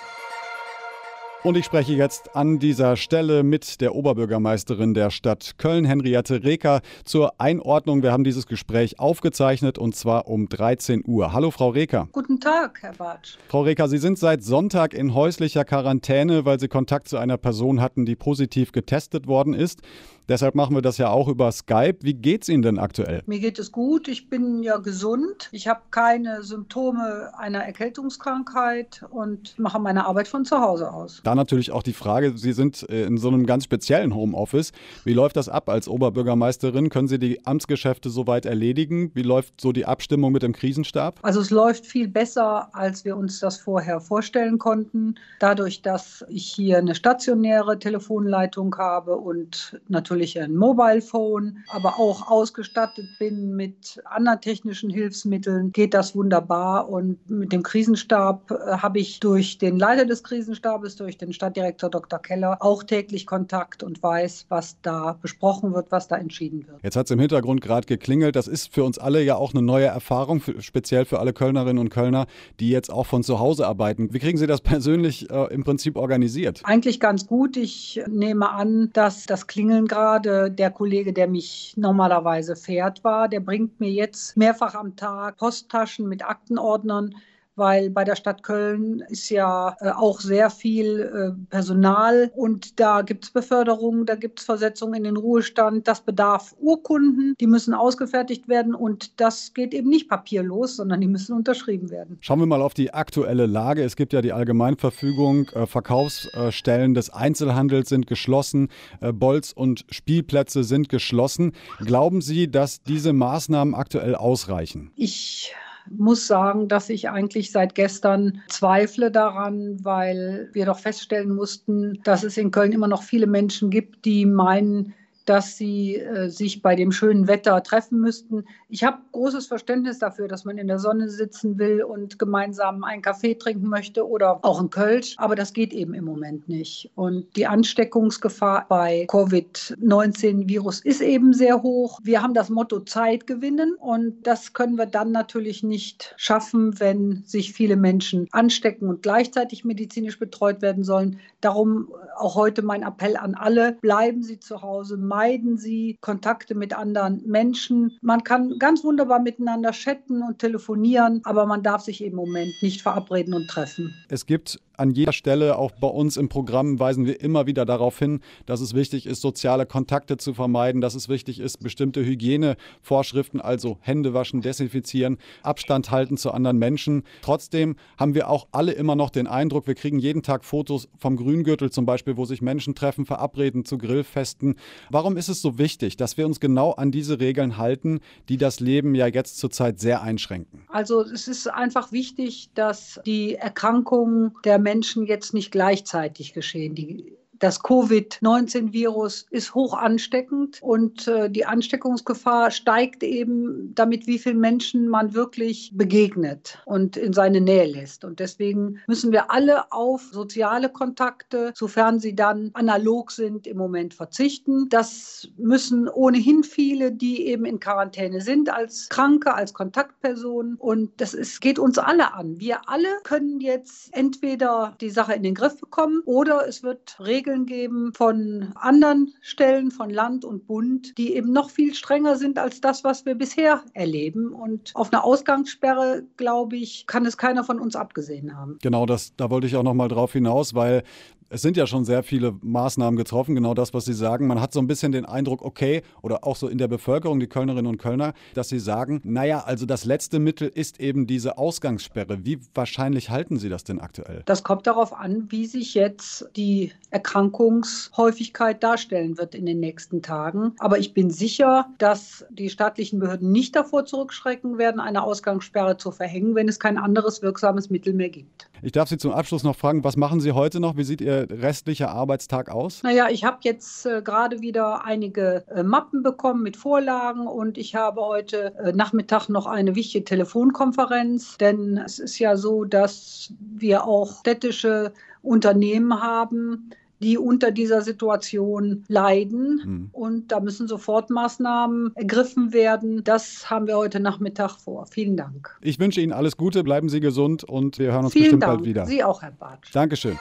Und 1.47 1.56
ich 1.56 1.64
spreche 1.64 1.92
jetzt 1.92 2.35
an 2.35 2.59
dieser 2.59 2.97
Stelle 2.97 3.45
mit 3.45 3.80
der 3.80 3.95
Oberbürgermeisterin 3.95 4.95
der 4.95 5.11
Stadt 5.11 5.59
Köln, 5.59 5.85
Henriette 5.85 6.42
Reker, 6.42 6.80
zur 7.04 7.40
Einordnung. 7.40 8.02
Wir 8.02 8.11
haben 8.11 8.25
dieses 8.25 8.49
Gespräch 8.49 8.99
aufgezeichnet 8.99 9.78
und 9.78 9.95
zwar 9.95 10.26
um 10.26 10.49
13 10.49 11.04
Uhr. 11.06 11.33
Hallo, 11.33 11.52
Frau 11.52 11.68
Reker. 11.68 12.09
Guten 12.11 12.40
Tag, 12.40 12.78
Herr 12.80 12.95
Bartsch. 12.95 13.37
Frau 13.47 13.62
Reker, 13.62 13.87
Sie 13.87 13.99
sind 13.99 14.18
seit 14.18 14.42
Sonntag 14.42 14.92
in 14.92 15.14
häuslicher 15.14 15.64
Quarantäne, 15.64 16.45
weil 16.45 16.59
Sie 16.59 16.66
Kontakt 16.66 17.06
zu 17.06 17.16
einer 17.16 17.37
Person 17.37 17.80
hatten, 17.80 18.06
die 18.06 18.16
positiv 18.16 18.73
getestet 18.73 19.28
worden 19.28 19.54
ist. 19.54 19.83
Deshalb 20.28 20.56
machen 20.56 20.75
wir 20.75 20.83
das 20.83 20.99
ja 20.99 21.09
auch 21.11 21.28
über 21.28 21.52
Skype. 21.52 21.99
Wie 22.00 22.14
geht 22.14 22.42
es 22.42 22.49
Ihnen 22.49 22.62
denn 22.62 22.78
aktuell? 22.78 23.23
Mir 23.26 23.38
geht 23.38 23.61
es 23.61 23.71
gut. 23.71 24.09
Ich 24.09 24.28
bin 24.28 24.62
ja 24.62 24.78
gesund. 24.78 25.49
Ich 25.52 25.68
habe 25.68 25.83
keine 25.92 26.42
Symptome 26.42 27.30
einer 27.38 27.61
Erkältungskrankheit 27.61 29.04
und 29.11 29.56
mache 29.56 29.78
meine 29.78 30.04
Arbeit 30.06 30.26
von 30.26 30.45
zu 30.45 30.59
Hause 30.59 30.92
aus. 30.92 31.21
Da 31.23 31.37
natürlich 31.37 31.71
auch 31.71 31.85
die 31.85 31.92
Frage, 31.92 32.37
Sie 32.37 32.52
sind 32.52 32.88
äh, 32.90 33.04
in 33.04 33.18
so 33.18 33.28
einem 33.28 33.47
ganz 33.47 33.64
speziellen 33.64 34.14
Homeoffice. 34.16 34.73
Wie 35.04 35.12
läuft 35.12 35.37
das 35.37 35.49
ab 35.49 35.68
als 35.68 35.88
Oberbürgermeisterin? 35.88 36.88
Können 36.90 37.06
Sie 37.06 37.21
die 37.21 37.47
Amtsgeschäfte 37.47 38.11
soweit 38.11 38.47
erledigen? 38.47 39.12
Wie 39.14 39.23
läuft 39.23 39.61
so 39.61 39.71
die 39.71 39.87
Abstimmung 39.87 40.33
mit 40.33 40.42
dem 40.42 40.52
Krisenstab? 40.52 41.21
Also 41.23 41.40
es 41.40 41.50
läuft 41.50 41.87
viel 41.87 42.09
besser, 42.09 42.75
als 42.75 43.04
wir 43.04 43.16
uns 43.16 43.38
das 43.38 43.59
vorher 43.59 44.00
vorstellen 44.00 44.59
konnten. 44.59 45.14
Dadurch, 45.38 45.83
dass 45.83 46.25
ich 46.28 46.47
hier 46.47 46.78
eine 46.78 46.97
stationäre 46.97 47.78
Telefonleitung 47.78 48.76
habe 48.76 49.16
und 49.16 49.80
natürlich 49.88 50.15
natürlich 50.16 50.40
ein 50.40 50.54
Mobile 50.54 51.02
Phone, 51.02 51.58
aber 51.68 51.99
auch 51.99 52.30
ausgestattet 52.30 53.06
bin 53.18 53.54
mit 53.54 54.00
anderen 54.06 54.40
technischen 54.40 54.88
Hilfsmitteln, 54.88 55.73
geht 55.73 55.92
das 55.92 56.14
wunderbar. 56.14 56.88
Und 56.88 57.28
mit 57.28 57.52
dem 57.52 57.62
Krisenstab 57.62 58.50
äh, 58.50 58.78
habe 58.78 58.99
ich 58.99 59.20
durch 59.20 59.58
den 59.58 59.78
Leiter 59.78 60.06
des 60.06 60.23
Krisenstabes, 60.23 60.96
durch 60.96 61.18
den 61.18 61.35
Stadtdirektor 61.35 61.90
Dr. 61.90 62.18
Keller, 62.18 62.58
auch 62.61 62.82
täglich 62.82 63.26
Kontakt 63.26 63.82
und 63.82 64.02
weiß, 64.02 64.46
was 64.49 64.76
da 64.80 65.18
besprochen 65.20 65.75
wird, 65.75 65.92
was 65.92 66.08
da 66.08 66.16
entschieden 66.16 66.66
wird. 66.66 66.82
Jetzt 66.82 66.96
hat 66.96 67.06
es 67.06 67.11
im 67.11 67.20
Hintergrund 67.20 67.61
gerade 67.61 67.87
geklingelt. 67.87 68.37
Das 68.37 68.49
ist 68.49 68.73
für 68.73 68.85
uns 68.85 68.99
alle 68.99 69.23
ja 69.23 69.37
auch 69.37 69.52
eine 69.52 69.62
neue 69.62 69.87
Erfahrung, 69.87 70.40
für, 70.40 70.62
speziell 70.62 71.04
für 71.04 71.20
alle 71.20 71.35
Kölnerinnen 71.35 71.78
und 71.78 71.90
Kölner, 71.90 72.26
die 72.58 72.70
jetzt 72.70 72.90
auch 72.90 73.04
von 73.04 73.23
zu 73.23 73.38
Hause 73.38 73.66
arbeiten. 73.66 74.14
Wie 74.14 74.18
kriegen 74.18 74.38
Sie 74.38 74.46
das 74.46 74.61
persönlich 74.62 75.30
äh, 75.30 75.52
im 75.52 75.62
Prinzip 75.62 75.96
organisiert? 75.96 76.62
Eigentlich 76.64 77.00
ganz 77.00 77.26
gut. 77.26 77.58
Ich 77.58 78.00
nehme 78.08 78.50
an, 78.50 78.90
dass 78.94 79.26
das 79.26 79.46
Klingeln 79.46 79.87
gerade 79.87 80.05
gerade 80.06 80.52
der 80.52 80.70
Kollege, 80.70 81.12
der 81.12 81.26
mich 81.26 81.75
normalerweise 81.76 82.54
fährt, 82.54 83.02
war. 83.02 83.28
Der 83.28 83.40
bringt 83.40 83.80
mir 83.80 83.90
jetzt 83.90 84.36
mehrfach 84.36 84.75
am 84.76 84.94
Tag 84.94 85.36
Posttaschen 85.38 86.08
mit 86.08 86.25
Aktenordnern 86.25 87.16
weil 87.56 87.90
bei 87.90 88.04
der 88.04 88.16
Stadt 88.16 88.42
Köln 88.42 89.02
ist 89.08 89.30
ja 89.30 89.76
äh, 89.80 89.90
auch 89.90 90.20
sehr 90.20 90.50
viel 90.50 91.00
äh, 91.00 91.50
Personal 91.50 92.30
und 92.34 92.78
da 92.78 93.02
gibt 93.02 93.25
es 93.25 93.30
Beförderungen, 93.30 94.06
da 94.06 94.14
gibt 94.14 94.40
es 94.40 94.44
Versetzungen 94.44 94.94
in 94.94 95.04
den 95.04 95.16
Ruhestand. 95.16 95.88
Das 95.88 96.02
bedarf 96.02 96.54
Urkunden, 96.60 97.34
die 97.40 97.46
müssen 97.46 97.75
ausgefertigt 97.75 98.48
werden 98.48 98.75
und 98.75 99.20
das 99.20 99.54
geht 99.54 99.75
eben 99.75 99.88
nicht 99.88 100.08
papierlos, 100.08 100.76
sondern 100.76 101.00
die 101.00 101.08
müssen 101.08 101.34
unterschrieben 101.34 101.90
werden. 101.90 102.18
Schauen 102.20 102.40
wir 102.40 102.46
mal 102.46 102.62
auf 102.62 102.75
die 102.75 102.92
aktuelle 102.92 103.46
Lage. 103.46 103.82
Es 103.82 103.96
gibt 103.96 104.12
ja 104.12 104.22
die 104.22 104.32
Allgemeinverfügung, 104.32 105.48
äh, 105.48 105.66
Verkaufsstellen 105.66 106.94
des 106.94 107.10
Einzelhandels 107.10 107.88
sind 107.88 108.06
geschlossen, 108.06 108.68
Bolz 109.00 109.52
und 109.52 109.84
Spielplätze 109.90 110.64
sind 110.64 110.88
geschlossen. 110.88 111.52
Glauben 111.78 112.20
Sie, 112.20 112.50
dass 112.50 112.82
diese 112.82 113.12
Maßnahmen 113.12 113.75
aktuell 113.75 114.14
ausreichen? 114.14 114.90
Ich 114.96 115.54
muss 115.90 116.26
sagen, 116.26 116.69
dass 116.69 116.88
ich 116.88 117.09
eigentlich 117.09 117.52
seit 117.52 117.75
gestern 117.75 118.43
zweifle 118.49 119.11
daran, 119.11 119.85
weil 119.85 120.49
wir 120.52 120.66
doch 120.66 120.78
feststellen 120.78 121.35
mussten, 121.35 122.00
dass 122.05 122.23
es 122.23 122.37
in 122.37 122.50
Köln 122.50 122.73
immer 122.73 122.88
noch 122.88 123.02
viele 123.02 123.26
Menschen 123.26 123.71
gibt, 123.71 124.05
die 124.05 124.26
meinen, 124.26 124.95
dass 125.26 125.56
sie 125.56 125.97
äh, 125.97 126.28
sich 126.28 126.62
bei 126.62 126.75
dem 126.75 126.92
schönen 126.92 127.28
Wetter 127.28 127.62
treffen 127.62 128.00
müssten. 128.00 128.45
Ich 128.68 128.85
habe 128.85 128.99
großes 129.12 129.47
Verständnis 129.47 129.99
dafür, 129.99 130.28
dass 130.28 130.45
man 130.45 130.56
in 130.56 130.68
der 130.68 130.78
Sonne 130.78 131.11
sitzen 131.11 131.59
will 131.59 131.83
und 131.83 132.18
gemeinsam 132.18 132.85
einen 132.85 133.02
Kaffee 133.02 133.35
trinken 133.35 133.68
möchte 133.68 134.09
oder 134.09 134.45
auch 134.45 134.61
einen 134.61 134.71
Kölsch, 134.71 135.14
aber 135.18 135.35
das 135.35 135.52
geht 135.52 135.73
eben 135.73 135.95
im 135.95 136.04
Moment 136.04 136.49
nicht. 136.49 136.90
Und 136.95 137.37
die 137.37 137.47
Ansteckungsgefahr 137.47 138.66
bei 138.68 139.06
Covid-19-Virus 139.09 140.80
ist 140.80 141.00
eben 141.00 141.33
sehr 141.33 141.62
hoch. 141.62 141.99
Wir 142.02 142.23
haben 142.23 142.35
das 142.35 142.49
Motto 142.49 142.80
Zeit 142.80 143.26
gewinnen 143.26 143.75
und 143.75 144.26
das 144.26 144.52
können 144.52 144.76
wir 144.76 144.87
dann 144.87 145.11
natürlich 145.11 145.62
nicht 145.62 146.14
schaffen, 146.16 146.78
wenn 146.78 147.23
sich 147.26 147.52
viele 147.52 147.76
Menschen 147.76 148.28
anstecken 148.30 148.88
und 148.88 149.02
gleichzeitig 149.02 149.64
medizinisch 149.64 150.18
betreut 150.18 150.62
werden 150.62 150.85
sollen. 150.85 151.18
Darum 151.40 151.92
auch 152.16 152.37
heute 152.37 152.62
mein 152.62 152.83
Appell 152.83 153.16
an 153.16 153.35
alle, 153.35 153.73
bleiben 153.80 154.23
Sie 154.23 154.38
zu 154.38 154.62
Hause, 154.62 154.97
meiden 155.16 155.56
Sie 155.56 155.96
Kontakte 156.02 156.54
mit 156.54 156.76
anderen 156.76 157.23
Menschen. 157.25 157.96
Man 158.02 158.23
kann 158.23 158.58
ganz 158.58 158.85
wunderbar 158.85 159.18
miteinander 159.18 159.73
chatten 159.73 160.23
und 160.23 160.38
telefonieren, 160.40 161.23
aber 161.25 161.46
man 161.46 161.62
darf 161.62 161.80
sich 161.80 162.04
im 162.04 162.14
Moment 162.14 162.52
nicht 162.61 162.82
verabreden 162.82 163.32
und 163.32 163.49
treffen. 163.49 163.94
Es 164.11 164.26
gibt 164.26 164.61
an 164.76 164.90
jeder 164.90 165.12
Stelle, 165.12 165.59
auch 165.59 165.71
bei 165.73 165.88
uns 165.88 166.16
im 166.16 166.28
Programm, 166.28 166.78
weisen 166.78 167.06
wir 167.06 167.21
immer 167.21 167.47
wieder 167.47 167.64
darauf 167.64 167.99
hin, 167.99 168.21
dass 168.47 168.61
es 168.61 168.75
wichtig 168.75 169.06
ist, 169.06 169.21
soziale 169.21 169.66
Kontakte 169.66 170.16
zu 170.16 170.35
vermeiden, 170.35 170.80
dass 170.80 170.95
es 170.95 171.09
wichtig 171.09 171.40
ist, 171.40 171.59
bestimmte 171.59 172.04
Hygienevorschriften, 172.04 173.40
also 173.40 173.78
Hände 173.80 174.14
waschen, 174.14 174.40
desinfizieren, 174.40 175.18
Abstand 175.42 175.90
halten 175.90 176.16
zu 176.16 176.30
anderen 176.30 176.59
Menschen. 176.59 177.02
Trotzdem 177.23 177.76
haben 177.99 178.14
wir 178.14 178.28
auch 178.28 178.47
alle 178.52 178.73
immer 178.73 178.97
noch 178.97 179.11
den 179.11 179.26
Eindruck, 179.26 179.66
wir 179.66 179.75
kriegen 179.75 179.99
jeden 179.99 180.23
Tag 180.23 180.45
Fotos 180.45 180.88
vom 180.99 181.16
Grüngürtel 181.16 181.71
zum 181.71 181.87
Beispiel, 181.87 182.16
wo 182.16 182.25
sich 182.25 182.42
Menschen 182.42 182.75
treffen, 182.75 183.06
verabreden 183.06 183.64
zu 183.64 183.78
Grillfesten. 183.78 184.56
Warum 184.90 185.16
ist 185.16 185.28
es 185.28 185.42
so 185.42 185.59
wichtig, 185.59 185.97
dass 185.97 186.16
wir 186.16 186.26
uns 186.26 186.40
genau 186.40 186.73
an 186.73 186.90
diese 186.90 187.21
Regeln 187.21 187.56
halten, 187.56 188.00
die 188.28 188.37
das 188.37 188.61
Leben 188.61 188.95
ja 188.95 189.06
jetzt 189.06 189.38
zurzeit 189.38 189.80
sehr 189.80 190.02
einschränken? 190.02 190.64
Also 190.68 191.02
es 191.02 191.28
ist 191.28 191.47
einfach 191.49 191.92
wichtig, 191.92 192.50
dass 192.54 193.00
die 193.06 193.35
Erkrankung 193.35 194.33
der 194.45 194.59
Menschen 194.66 195.06
jetzt 195.06 195.32
nicht 195.32 195.52
gleichzeitig 195.52 196.32
geschehen. 196.32 196.75
Die 196.75 197.16
das 197.38 197.62
Covid-19-Virus 197.62 199.26
ist 199.31 199.55
hoch 199.55 199.75
ansteckend 199.75 200.59
und 200.62 201.07
äh, 201.09 201.31
die 201.31 201.45
Ansteckungsgefahr 201.45 202.50
steigt 202.50 203.02
eben 203.02 203.75
damit, 203.75 204.07
wie 204.07 204.19
vielen 204.19 204.40
Menschen 204.40 204.88
man 204.88 205.14
wirklich 205.14 205.73
begegnet 205.75 206.62
und 206.64 206.97
in 206.97 207.12
seine 207.12 207.40
Nähe 207.40 207.66
lässt. 207.66 208.05
Und 208.05 208.21
deswegen 208.21 208.81
müssen 208.87 209.12
wir 209.12 209.31
alle 209.31 209.73
auf 209.73 210.02
soziale 210.12 210.69
Kontakte, 210.69 211.52
sofern 211.55 212.00
sie 212.00 212.14
dann 212.14 212.50
analog 212.55 213.11
sind, 213.12 213.47
im 213.47 213.57
Moment 213.57 213.95
verzichten. 213.95 214.69
Das 214.69 215.28
müssen 215.37 215.88
ohnehin 215.88 216.45
viele, 216.45 216.93
die 216.93 217.26
eben 217.26 217.45
in 217.45 217.61
Quarantäne 217.61 218.21
sind, 218.21 218.52
als 218.52 218.88
Kranke, 218.88 219.35
als 219.35 219.52
Kontaktpersonen. 219.52 220.57
Und 220.57 221.00
das 221.00 221.14
ist, 221.14 221.40
geht 221.40 221.59
uns 221.59 221.78
alle 221.78 222.14
an. 222.14 222.38
Wir 222.40 222.69
alle 222.69 222.88
können 223.05 223.40
jetzt 223.40 223.88
entweder 223.93 224.76
die 224.81 224.90
Sache 224.90 225.14
in 225.14 225.23
den 225.23 225.35
Griff 225.35 225.61
bekommen 225.61 226.02
oder 226.05 226.47
es 226.47 226.62
wird 226.62 226.97
regelmäßig 227.00 227.25
Regeln 227.26 227.47
geben 227.47 227.92
von 227.92 228.52
anderen 228.54 229.12
Stellen, 229.21 229.71
von 229.71 229.90
Land 229.90 230.25
und 230.25 230.47
Bund, 230.47 230.97
die 230.97 231.14
eben 231.14 231.33
noch 231.33 231.50
viel 231.50 231.75
strenger 231.75 232.16
sind 232.16 232.38
als 232.38 232.61
das, 232.61 232.85
was 232.85 233.04
wir 233.04 233.16
bisher 233.16 233.62
erleben. 233.75 234.33
Und 234.33 234.71
auf 234.75 234.92
eine 234.92 235.02
Ausgangssperre, 235.02 236.04
glaube 236.16 236.56
ich, 236.56 236.87
kann 236.87 237.04
es 237.04 237.16
keiner 237.16 237.42
von 237.42 237.59
uns 237.59 237.75
abgesehen 237.75 238.37
haben. 238.37 238.59
Genau, 238.62 238.87
das, 238.87 239.14
da 239.16 239.28
wollte 239.30 239.49
ich 239.49 239.56
auch 239.56 239.64
noch 239.64 239.75
mal 239.75 239.88
drauf 239.88 240.12
hinaus, 240.12 240.54
weil 240.54 240.85
es 241.28 241.42
sind 241.42 241.56
ja 241.56 241.66
schon 241.66 241.85
sehr 241.85 242.02
viele 242.02 242.35
Maßnahmen 242.40 242.97
getroffen, 242.97 243.35
genau 243.35 243.54
das, 243.54 243.75
was 243.75 243.85
Sie 243.85 243.95
sagen. 243.95 244.26
Man 244.26 244.40
hat 244.40 244.52
so 244.52 244.61
ein 244.61 244.66
bisschen 244.66 244.92
den 244.92 245.04
Eindruck, 245.04 245.42
okay, 245.42 245.83
oder 246.02 246.25
auch 246.25 246.37
so 246.37 246.49
in 246.49 246.59
der 246.59 246.68
Bevölkerung, 246.68 247.18
die 247.18 247.26
Kölnerinnen 247.26 247.66
und 247.66 247.78
Kölner, 247.78 248.14
dass 248.35 248.49
sie 248.49 248.59
sagen, 248.59 249.00
naja, 249.04 249.42
also 249.45 249.66
das 249.66 249.85
letzte 249.85 250.18
Mittel 250.18 250.49
ist 250.49 250.80
eben 250.80 251.06
diese 251.06 251.38
Ausgangssperre. 251.38 252.25
Wie 252.25 252.38
wahrscheinlich 252.54 253.11
halten 253.11 253.38
Sie 253.38 253.49
das 253.49 253.64
denn 253.64 253.80
aktuell? 253.80 254.23
Das 254.26 254.45
kommt 254.45 254.66
darauf 254.66 254.92
an, 254.92 255.26
wie 255.30 255.47
sich 255.47 255.75
jetzt 255.75 256.28
die 256.37 256.73
Erkrankungshäufigkeit 256.90 258.62
darstellen 258.62 259.18
wird 259.18 259.35
in 259.35 259.47
den 259.47 259.61
nächsten 259.61 260.02
Tagen. 260.02 260.52
Aber 260.59 260.78
ich 260.78 260.95
bin 260.95 261.11
sicher, 261.11 261.66
dass 261.78 262.25
die 262.30 262.50
staatlichen 262.50 263.00
Behörden 263.00 263.33
nicht 263.33 263.56
davor 263.56 263.85
zurückschrecken 263.85 264.59
werden, 264.59 264.80
eine 264.80 265.02
Ausgangssperre 265.02 265.76
zu 265.76 265.90
verhängen, 265.90 266.35
wenn 266.35 266.49
es 266.49 266.61
kein 266.61 266.78
anderes 266.78 267.23
wirksames 267.23 267.71
Mittel 267.71 267.92
mehr 267.92 268.11
gibt. 268.11 268.49
Ich 268.62 268.73
darf 268.73 268.88
Sie 268.88 268.97
zum 268.97 269.12
Abschluss 269.12 269.42
noch 269.42 269.56
fragen, 269.56 269.85
was 269.85 269.97
machen 269.97 270.21
Sie 270.21 270.33
heute 270.33 270.61
noch? 270.61 270.76
Wie 270.76 270.85
sieht 270.85 271.00
Ihr 271.00 271.15
restlicher 271.18 271.90
Arbeitstag 271.90 272.50
aus? 272.50 272.82
Naja, 272.82 273.08
ich 273.11 273.25
habe 273.25 273.38
jetzt 273.42 273.87
äh, 273.87 274.02
gerade 274.02 274.40
wieder 274.40 274.85
einige 274.85 275.44
äh, 275.49 275.62
Mappen 275.62 276.02
bekommen 276.02 276.42
mit 276.42 276.56
Vorlagen 276.56 277.26
und 277.26 277.58
ich 277.58 277.75
habe 277.75 278.00
heute 278.00 278.54
äh, 278.58 278.73
Nachmittag 278.73 279.28
noch 279.28 279.46
eine 279.46 279.75
wichtige 279.75 280.04
Telefonkonferenz, 280.04 281.38
denn 281.38 281.78
es 281.78 281.99
ist 281.99 282.18
ja 282.18 282.37
so, 282.37 282.64
dass 282.64 283.32
wir 283.40 283.85
auch 283.85 284.20
städtische 284.20 284.92
Unternehmen 285.23 286.02
haben, 286.02 286.70
die 287.00 287.19
unter 287.19 287.50
dieser 287.50 287.82
Situation 287.82 288.84
leiden. 288.88 289.60
Mhm. 289.64 289.88
Und 289.93 290.32
da 290.32 290.41
müssen 290.41 290.69
Sofortmaßnahmen 290.69 291.93
ergriffen 291.95 292.52
werden. 292.52 293.04
Das 293.04 293.50
haben 293.50 293.67
wir 293.67 293.76
heute 293.76 294.00
Nachmittag 294.00 294.56
vor. 294.56 294.86
Vielen 294.86 295.17
Dank. 295.17 295.56
Ich 295.60 295.78
wünsche 295.78 296.00
Ihnen 296.00 296.12
alles 296.12 296.36
Gute, 296.36 296.64
bleiben 296.64 296.88
Sie 296.88 297.00
gesund 297.00 297.45
und 297.45 297.78
wir 297.78 297.93
hören 297.93 298.04
uns 298.04 298.12
Vielen 298.12 298.25
bestimmt 298.25 298.43
Dank. 298.45 298.58
bald 298.58 298.64
wieder. 298.64 298.86
Sie 298.86 299.04
auch, 299.04 299.23
Herr 299.23 299.32
Bartsch. 299.32 299.71
Dankeschön. 299.73 300.19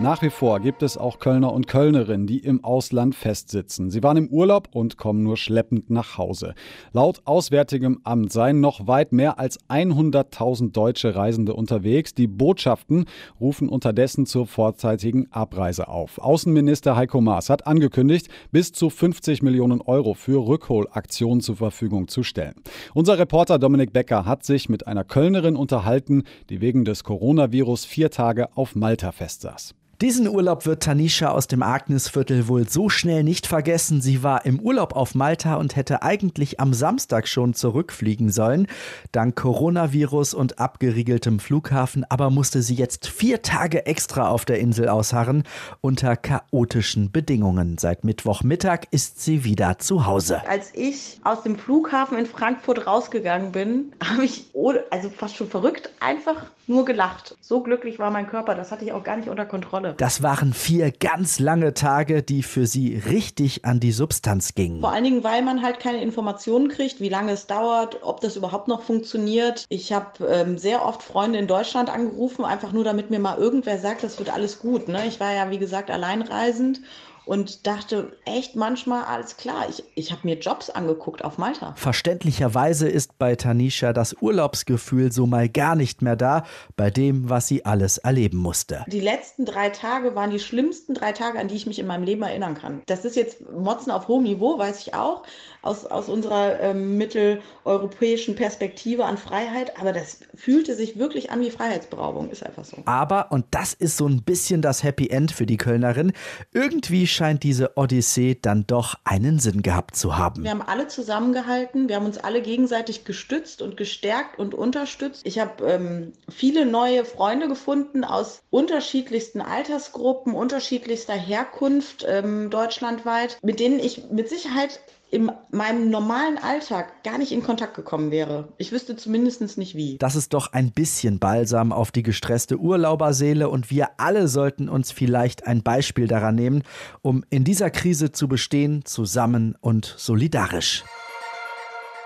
Nach 0.00 0.22
wie 0.22 0.30
vor 0.30 0.60
gibt 0.60 0.84
es 0.84 0.96
auch 0.96 1.18
Kölner 1.18 1.52
und 1.52 1.66
Kölnerinnen, 1.66 2.28
die 2.28 2.38
im 2.38 2.62
Ausland 2.62 3.16
festsitzen. 3.16 3.90
Sie 3.90 4.00
waren 4.04 4.16
im 4.16 4.28
Urlaub 4.28 4.68
und 4.72 4.96
kommen 4.96 5.24
nur 5.24 5.36
schleppend 5.36 5.90
nach 5.90 6.16
Hause. 6.16 6.54
Laut 6.92 7.22
Auswärtigem 7.24 7.98
Amt 8.04 8.30
seien 8.30 8.60
noch 8.60 8.86
weit 8.86 9.10
mehr 9.10 9.40
als 9.40 9.58
100.000 9.68 10.70
deutsche 10.70 11.16
Reisende 11.16 11.52
unterwegs. 11.52 12.14
Die 12.14 12.28
Botschaften 12.28 13.06
rufen 13.40 13.68
unterdessen 13.68 14.24
zur 14.24 14.46
vorzeitigen 14.46 15.32
Abreise 15.32 15.88
auf. 15.88 16.18
Außenminister 16.18 16.94
Heiko 16.94 17.20
Maas 17.20 17.50
hat 17.50 17.66
angekündigt, 17.66 18.28
bis 18.52 18.70
zu 18.70 18.90
50 18.90 19.42
Millionen 19.42 19.80
Euro 19.80 20.14
für 20.14 20.46
Rückholaktionen 20.46 21.40
zur 21.40 21.56
Verfügung 21.56 22.06
zu 22.06 22.22
stellen. 22.22 22.54
Unser 22.94 23.18
Reporter 23.18 23.58
Dominik 23.58 23.92
Becker 23.92 24.26
hat 24.26 24.44
sich 24.44 24.68
mit 24.68 24.86
einer 24.86 25.02
Kölnerin 25.02 25.56
unterhalten, 25.56 26.22
die 26.50 26.60
wegen 26.60 26.84
des 26.84 27.02
Coronavirus 27.02 27.84
vier 27.84 28.12
Tage 28.12 28.56
auf 28.56 28.76
Malta 28.76 29.10
festsaß. 29.10 29.74
Diesen 30.00 30.28
Urlaub 30.28 30.64
wird 30.64 30.84
Tanisha 30.84 31.32
aus 31.32 31.48
dem 31.48 31.60
Agnesviertel 31.60 32.46
wohl 32.46 32.68
so 32.68 32.88
schnell 32.88 33.24
nicht 33.24 33.48
vergessen. 33.48 34.00
Sie 34.00 34.22
war 34.22 34.46
im 34.46 34.60
Urlaub 34.60 34.94
auf 34.94 35.16
Malta 35.16 35.56
und 35.56 35.74
hätte 35.74 36.02
eigentlich 36.04 36.60
am 36.60 36.72
Samstag 36.72 37.26
schon 37.26 37.52
zurückfliegen 37.52 38.30
sollen. 38.30 38.68
Dank 39.10 39.34
Coronavirus 39.34 40.34
und 40.34 40.60
abgeriegeltem 40.60 41.40
Flughafen 41.40 42.04
aber 42.08 42.30
musste 42.30 42.62
sie 42.62 42.76
jetzt 42.76 43.08
vier 43.08 43.42
Tage 43.42 43.86
extra 43.86 44.28
auf 44.28 44.44
der 44.44 44.60
Insel 44.60 44.88
ausharren 44.88 45.42
unter 45.80 46.14
chaotischen 46.14 47.10
Bedingungen. 47.10 47.76
Seit 47.76 48.04
Mittwochmittag 48.04 48.82
ist 48.92 49.20
sie 49.20 49.42
wieder 49.42 49.80
zu 49.80 50.06
Hause. 50.06 50.48
Als 50.48 50.70
ich 50.74 51.18
aus 51.24 51.42
dem 51.42 51.58
Flughafen 51.58 52.16
in 52.16 52.26
Frankfurt 52.26 52.86
rausgegangen 52.86 53.50
bin, 53.50 53.92
habe 54.04 54.24
ich, 54.24 54.44
also 54.90 55.10
fast 55.10 55.34
schon 55.34 55.48
verrückt, 55.48 55.90
einfach 55.98 56.46
nur 56.68 56.84
gelacht. 56.84 57.36
So 57.40 57.62
glücklich 57.62 57.98
war 57.98 58.10
mein 58.10 58.28
Körper, 58.28 58.54
das 58.54 58.70
hatte 58.70 58.84
ich 58.84 58.92
auch 58.92 59.04
gar 59.04 59.16
nicht 59.16 59.28
unter 59.28 59.46
Kontrolle. 59.46 59.94
Das 59.96 60.22
waren 60.22 60.52
vier 60.52 60.90
ganz 60.92 61.38
lange 61.38 61.74
Tage, 61.74 62.22
die 62.22 62.42
für 62.42 62.66
sie 62.66 62.96
richtig 62.96 63.64
an 63.64 63.80
die 63.80 63.92
Substanz 63.92 64.54
gingen. 64.54 64.80
Vor 64.80 64.92
allen 64.92 65.04
Dingen, 65.04 65.24
weil 65.24 65.42
man 65.42 65.62
halt 65.62 65.80
keine 65.80 66.02
Informationen 66.02 66.68
kriegt, 66.68 67.00
wie 67.00 67.08
lange 67.08 67.32
es 67.32 67.46
dauert, 67.46 68.02
ob 68.02 68.20
das 68.20 68.36
überhaupt 68.36 68.68
noch 68.68 68.82
funktioniert. 68.82 69.64
Ich 69.68 69.92
habe 69.92 70.26
ähm, 70.26 70.58
sehr 70.58 70.84
oft 70.84 71.02
Freunde 71.02 71.38
in 71.38 71.46
Deutschland 71.46 71.90
angerufen, 71.90 72.44
einfach 72.44 72.72
nur 72.72 72.84
damit 72.84 73.10
mir 73.10 73.18
mal 73.18 73.38
irgendwer 73.38 73.78
sagt, 73.78 74.02
das 74.02 74.18
wird 74.18 74.32
alles 74.32 74.58
gut. 74.58 74.88
Ne? 74.88 75.06
Ich 75.06 75.20
war 75.20 75.32
ja, 75.34 75.50
wie 75.50 75.58
gesagt, 75.58 75.90
alleinreisend 75.90 76.80
und 77.28 77.66
dachte 77.66 78.16
echt 78.24 78.56
manchmal, 78.56 79.04
alles 79.04 79.36
klar, 79.36 79.66
ich, 79.68 79.84
ich 79.94 80.12
habe 80.12 80.22
mir 80.24 80.38
Jobs 80.38 80.70
angeguckt 80.70 81.22
auf 81.22 81.36
Malta. 81.36 81.74
Verständlicherweise 81.76 82.88
ist 82.88 83.18
bei 83.18 83.36
Tanisha 83.36 83.92
das 83.92 84.16
Urlaubsgefühl 84.18 85.12
so 85.12 85.26
mal 85.26 85.46
gar 85.50 85.76
nicht 85.76 86.00
mehr 86.00 86.16
da, 86.16 86.44
bei 86.76 86.90
dem, 86.90 87.28
was 87.28 87.46
sie 87.46 87.66
alles 87.66 87.98
erleben 87.98 88.38
musste. 88.38 88.86
Die 88.88 89.00
letzten 89.00 89.44
drei 89.44 89.68
Tage 89.68 90.14
waren 90.14 90.30
die 90.30 90.38
schlimmsten 90.38 90.94
drei 90.94 91.12
Tage, 91.12 91.38
an 91.38 91.48
die 91.48 91.56
ich 91.56 91.66
mich 91.66 91.78
in 91.78 91.86
meinem 91.86 92.04
Leben 92.04 92.22
erinnern 92.22 92.54
kann. 92.54 92.80
Das 92.86 93.04
ist 93.04 93.14
jetzt 93.14 93.42
Motzen 93.52 93.92
auf 93.92 94.08
hohem 94.08 94.22
Niveau, 94.22 94.58
weiß 94.58 94.80
ich 94.86 94.94
auch, 94.94 95.22
aus, 95.60 95.84
aus 95.84 96.08
unserer 96.08 96.58
ähm, 96.60 96.96
mitteleuropäischen 96.96 98.36
Perspektive 98.36 99.04
an 99.04 99.18
Freiheit, 99.18 99.78
aber 99.78 99.92
das 99.92 100.20
fühlte 100.34 100.74
sich 100.74 100.98
wirklich 100.98 101.30
an 101.30 101.42
wie 101.42 101.50
Freiheitsberaubung, 101.50 102.30
ist 102.30 102.42
einfach 102.42 102.64
so. 102.64 102.78
Aber, 102.86 103.30
und 103.32 103.44
das 103.50 103.74
ist 103.74 103.98
so 103.98 104.06
ein 104.06 104.22
bisschen 104.22 104.62
das 104.62 104.82
Happy 104.82 105.08
End 105.08 105.30
für 105.30 105.44
die 105.44 105.58
Kölnerin, 105.58 106.12
irgendwie 106.54 107.06
scheint 107.18 107.42
diese 107.42 107.76
Odyssee 107.76 108.38
dann 108.40 108.66
doch 108.66 108.94
einen 109.04 109.40
Sinn 109.40 109.62
gehabt 109.62 109.96
zu 109.96 110.16
haben. 110.16 110.44
Wir 110.44 110.50
haben 110.52 110.62
alle 110.62 110.86
zusammengehalten, 110.86 111.88
wir 111.88 111.96
haben 111.96 112.06
uns 112.06 112.16
alle 112.16 112.40
gegenseitig 112.42 113.04
gestützt 113.04 113.60
und 113.60 113.76
gestärkt 113.76 114.38
und 114.38 114.54
unterstützt. 114.54 115.26
Ich 115.26 115.40
habe 115.40 115.66
ähm, 115.66 116.12
viele 116.28 116.64
neue 116.64 117.04
Freunde 117.04 117.48
gefunden 117.48 118.04
aus 118.04 118.42
unterschiedlichsten 118.50 119.40
Altersgruppen, 119.40 120.34
unterschiedlichster 120.34 121.14
Herkunft 121.14 122.06
ähm, 122.08 122.50
deutschlandweit, 122.50 123.38
mit 123.42 123.58
denen 123.58 123.80
ich 123.80 124.10
mit 124.10 124.28
Sicherheit 124.28 124.80
in 125.10 125.30
meinem 125.50 125.90
normalen 125.90 126.36
Alltag 126.38 127.02
gar 127.02 127.18
nicht 127.18 127.32
in 127.32 127.42
Kontakt 127.42 127.74
gekommen 127.74 128.10
wäre. 128.10 128.52
Ich 128.58 128.72
wüsste 128.72 128.94
zumindest 128.96 129.56
nicht 129.56 129.74
wie. 129.74 129.96
Das 129.98 130.16
ist 130.16 130.34
doch 130.34 130.52
ein 130.52 130.70
bisschen 130.70 131.18
Balsam 131.18 131.72
auf 131.72 131.90
die 131.90 132.02
gestresste 132.02 132.58
Urlauberseele 132.58 133.48
und 133.48 133.70
wir 133.70 133.88
alle 133.96 134.28
sollten 134.28 134.68
uns 134.68 134.92
vielleicht 134.92 135.46
ein 135.46 135.62
Beispiel 135.62 136.06
daran 136.06 136.34
nehmen, 136.34 136.62
um 137.00 137.24
in 137.30 137.44
dieser 137.44 137.70
Krise 137.70 138.12
zu 138.12 138.28
bestehen, 138.28 138.84
zusammen 138.84 139.56
und 139.60 139.94
solidarisch. 139.96 140.84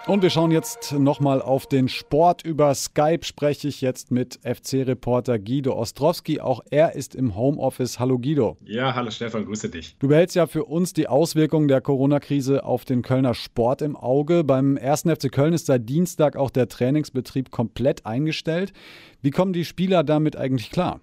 Und 0.09 0.21
wir 0.21 0.31
schauen 0.31 0.51
jetzt 0.51 0.93
nochmal 0.93 1.41
auf 1.41 1.69
den 1.69 1.89
Sport. 1.89 2.45
Über 2.45 2.75
Skype 2.75 3.21
spreche 3.23 3.69
ich 3.69 3.81
jetzt 3.81 4.11
mit 4.11 4.41
FC-Reporter 4.43 5.39
Guido 5.39 5.75
Ostrowski. 5.75 6.41
Auch 6.41 6.61
er 6.71 6.97
ist 6.97 7.15
im 7.15 7.37
Homeoffice. 7.37 8.01
Hallo 8.01 8.19
Guido. 8.19 8.57
Ja, 8.65 8.97
hallo 8.97 9.13
Stefan, 9.13 9.45
grüße 9.45 9.69
dich. 9.69 9.97
Du 10.01 10.09
behältst 10.09 10.35
ja 10.35 10.49
für 10.49 10.65
uns 10.65 10.93
die 10.93 11.07
Auswirkungen 11.07 11.69
der 11.69 11.81
Corona-Krise 11.81 12.65
auf 12.65 12.85
den 12.85 13.03
Kölner 13.03 13.35
Sport 13.35 13.81
im 13.81 13.95
Auge. 13.95 14.43
Beim 14.43 14.77
1. 14.77 15.03
FC 15.03 15.31
Köln 15.31 15.53
ist 15.53 15.67
seit 15.67 15.89
Dienstag 15.89 16.35
auch 16.35 16.51
der 16.51 16.69
Trainingsbetrieb 16.69 17.53
komplett 17.53 18.05
eingestellt. 18.05 18.73
Wie 19.21 19.31
kommen 19.31 19.53
die 19.53 19.65
Spieler 19.65 20.03
damit 20.03 20.35
eigentlich 20.35 20.73
klar? 20.73 21.01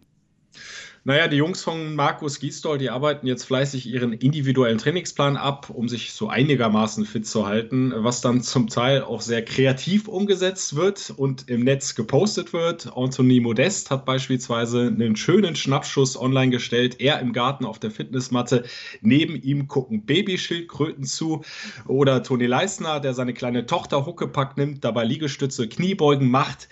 Naja, 1.05 1.27
die 1.27 1.37
Jungs 1.37 1.63
von 1.63 1.95
Markus 1.95 2.39
Gisdol, 2.39 2.77
die 2.77 2.89
arbeiten 2.89 3.25
jetzt 3.25 3.45
fleißig 3.45 3.87
ihren 3.87 4.11
individuellen 4.11 4.77
Trainingsplan 4.77 5.37
ab, 5.37 5.69
um 5.69 5.87
sich 5.87 6.11
so 6.11 6.27
einigermaßen 6.27 7.05
fit 7.05 7.25
zu 7.25 7.45
halten, 7.47 7.93
was 7.95 8.19
dann 8.19 8.41
zum 8.41 8.67
Teil 8.67 9.03
auch 9.03 9.21
sehr 9.21 9.43
kreativ 9.43 10.09
umgesetzt 10.09 10.75
wird 10.75 11.13
und 11.15 11.49
im 11.49 11.63
Netz 11.63 11.95
gepostet 11.95 12.51
wird. 12.51 12.91
Anthony 12.95 13.39
Modest 13.39 13.91
hat 13.91 14.05
beispielsweise 14.05 14.87
einen 14.87 15.15
schönen 15.15 15.55
Schnappschuss 15.55 16.19
online 16.19 16.51
gestellt. 16.51 16.99
Er 16.99 17.19
im 17.21 17.31
Garten 17.31 17.65
auf 17.65 17.79
der 17.79 17.91
Fitnessmatte. 17.91 18.65
Neben 19.01 19.41
ihm 19.41 19.67
gucken 19.67 20.05
Babyschildkröten 20.05 21.05
zu. 21.05 21.43
Oder 21.87 22.23
Toni 22.23 22.45
Leisner, 22.45 22.99
der 22.99 23.13
seine 23.13 23.33
kleine 23.33 23.65
Tochter 23.65 24.05
Huckepack 24.05 24.57
nimmt, 24.57 24.83
dabei 24.83 25.05
Liegestütze, 25.05 25.69
Kniebeugen 25.69 26.29
macht 26.29 26.67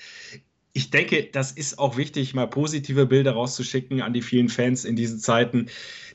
ich 0.78 0.92
denke, 0.92 1.24
das 1.24 1.52
ist 1.52 1.80
auch 1.80 1.98
wichtig, 1.98 2.36
mal 2.36 2.46
positive 2.46 3.08
Bilder 3.08 3.32
rauszuschicken 3.32 4.04
an 4.04 4.14
die 4.14 4.22
vielen 4.22 4.48
Fans 4.48 4.86
in 4.86 4.96
diesen 4.96 5.18
Zeiten. 5.18 5.70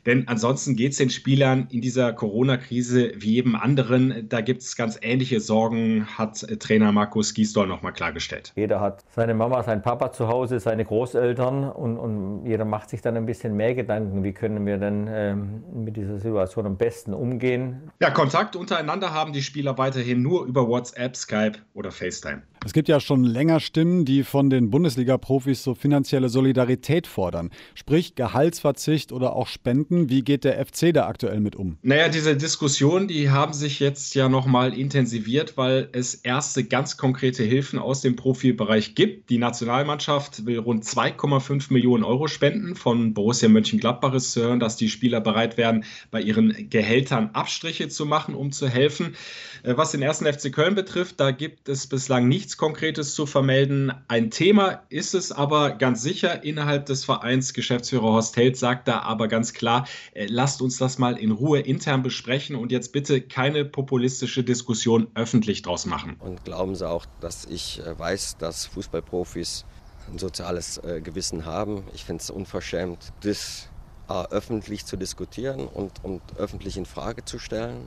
Denn 0.06 0.28
ansonsten 0.28 0.76
geht 0.76 0.92
es 0.92 0.98
den 0.98 1.10
Spielern 1.10 1.66
in 1.70 1.80
dieser 1.80 2.12
Corona-Krise 2.12 3.12
wie 3.16 3.32
jedem 3.32 3.56
anderen. 3.56 4.28
Da 4.28 4.40
gibt 4.40 4.62
es 4.62 4.76
ganz 4.76 4.98
ähnliche 5.02 5.40
Sorgen, 5.40 6.06
hat 6.16 6.46
Trainer 6.60 6.92
Markus 6.92 7.34
Giesdorf 7.34 7.66
nochmal 7.66 7.92
klargestellt. 7.92 8.52
Jeder 8.54 8.80
hat 8.80 9.04
seine 9.10 9.34
Mama, 9.34 9.64
seinen 9.64 9.82
Papa 9.82 10.12
zu 10.12 10.28
Hause, 10.28 10.60
seine 10.60 10.84
Großeltern 10.84 11.64
und, 11.68 11.98
und 11.98 12.46
jeder 12.46 12.64
macht 12.64 12.90
sich 12.90 13.02
dann 13.02 13.16
ein 13.16 13.26
bisschen 13.26 13.56
mehr 13.56 13.74
Gedanken, 13.74 14.22
wie 14.22 14.32
können 14.32 14.64
wir 14.64 14.78
denn 14.78 15.08
ähm, 15.10 15.64
mit 15.72 15.96
dieser 15.96 16.18
Situation 16.18 16.66
am 16.66 16.76
besten 16.76 17.14
umgehen. 17.14 17.90
Ja, 18.00 18.10
Kontakt 18.10 18.54
untereinander 18.54 19.12
haben 19.12 19.32
die 19.32 19.42
Spieler 19.42 19.76
weiterhin 19.76 20.22
nur 20.22 20.46
über 20.46 20.68
WhatsApp, 20.68 21.16
Skype 21.16 21.58
oder 21.74 21.90
FaceTime. 21.90 22.42
Es 22.64 22.72
gibt 22.72 22.88
ja 22.88 23.00
schon 23.00 23.24
länger 23.24 23.58
Stimmen, 23.58 24.04
die 24.04 24.22
von 24.22 24.48
den 24.48 24.70
Bundesliga-Profis 24.70 25.64
so 25.64 25.74
finanzielle 25.74 26.28
Solidarität 26.28 27.08
fordern, 27.08 27.50
sprich 27.74 28.14
Gehaltsverzicht 28.14 29.10
oder 29.10 29.34
auch 29.34 29.48
Spenden. 29.48 30.08
Wie 30.08 30.22
geht 30.22 30.44
der 30.44 30.64
FC 30.64 30.94
da 30.94 31.08
aktuell 31.08 31.40
mit 31.40 31.56
um? 31.56 31.76
Naja, 31.82 32.08
diese 32.08 32.36
Diskussionen, 32.36 33.08
die 33.08 33.30
haben 33.30 33.52
sich 33.52 33.80
jetzt 33.80 34.14
ja 34.14 34.28
nochmal 34.28 34.78
intensiviert, 34.78 35.56
weil 35.56 35.88
es 35.92 36.14
erste 36.14 36.62
ganz 36.62 36.96
konkrete 36.96 37.42
Hilfen 37.42 37.80
aus 37.80 38.00
dem 38.00 38.14
Profibereich 38.14 38.94
gibt. 38.94 39.30
Die 39.30 39.38
Nationalmannschaft 39.38 40.46
will 40.46 40.58
rund 40.58 40.84
2,5 40.84 41.72
Millionen 41.72 42.04
Euro 42.04 42.28
spenden. 42.28 42.76
Von 42.76 43.12
Borussia 43.12 43.48
Mönchengladbach 43.48 44.14
ist 44.14 44.32
zu 44.32 44.40
hören, 44.40 44.60
dass 44.60 44.76
die 44.76 44.88
Spieler 44.88 45.20
bereit 45.20 45.56
werden, 45.56 45.84
bei 46.12 46.20
ihren 46.20 46.70
Gehältern 46.70 47.30
Abstriche 47.32 47.88
zu 47.88 48.06
machen, 48.06 48.36
um 48.36 48.52
zu 48.52 48.68
helfen. 48.68 49.16
Äh, 49.64 49.76
was 49.76 49.90
den 49.90 50.02
ersten 50.02 50.26
FC 50.26 50.52
Köln 50.52 50.76
betrifft, 50.76 51.18
da 51.18 51.32
gibt 51.32 51.68
es 51.68 51.88
bislang 51.88 52.28
nichts 52.28 52.51
nichts 52.52 52.58
Konkretes 52.58 53.14
zu 53.14 53.24
vermelden. 53.24 53.92
Ein 54.08 54.30
Thema 54.30 54.82
ist 54.90 55.14
es 55.14 55.32
aber 55.32 55.70
ganz 55.70 56.02
sicher 56.02 56.44
innerhalb 56.44 56.84
des 56.84 57.02
Vereins. 57.02 57.54
Geschäftsführer 57.54 58.02
Horst 58.02 58.36
Held 58.36 58.58
sagt 58.58 58.88
da 58.88 59.00
aber 59.00 59.28
ganz 59.28 59.54
klar, 59.54 59.86
äh, 60.12 60.26
lasst 60.28 60.60
uns 60.60 60.76
das 60.76 60.98
mal 60.98 61.16
in 61.16 61.30
Ruhe 61.30 61.60
intern 61.60 62.02
besprechen 62.02 62.56
und 62.56 62.70
jetzt 62.70 62.92
bitte 62.92 63.22
keine 63.22 63.64
populistische 63.64 64.44
Diskussion 64.44 65.06
öffentlich 65.14 65.62
draus 65.62 65.86
machen. 65.86 66.16
Und 66.18 66.44
glauben 66.44 66.74
Sie 66.74 66.86
auch, 66.86 67.06
dass 67.20 67.46
ich 67.46 67.80
äh, 67.80 67.98
weiß, 67.98 68.36
dass 68.36 68.66
Fußballprofis 68.66 69.64
ein 70.12 70.18
soziales 70.18 70.76
äh, 70.78 71.00
Gewissen 71.00 71.46
haben. 71.46 71.84
Ich 71.94 72.04
finde 72.04 72.20
es 72.22 72.28
unverschämt, 72.30 73.12
das 73.22 73.68
öffentlich 74.08 74.84
zu 74.84 74.98
diskutieren 74.98 75.66
und, 75.66 76.04
und 76.04 76.20
öffentlich 76.36 76.76
in 76.76 76.84
Frage 76.84 77.24
zu 77.24 77.38
stellen. 77.38 77.86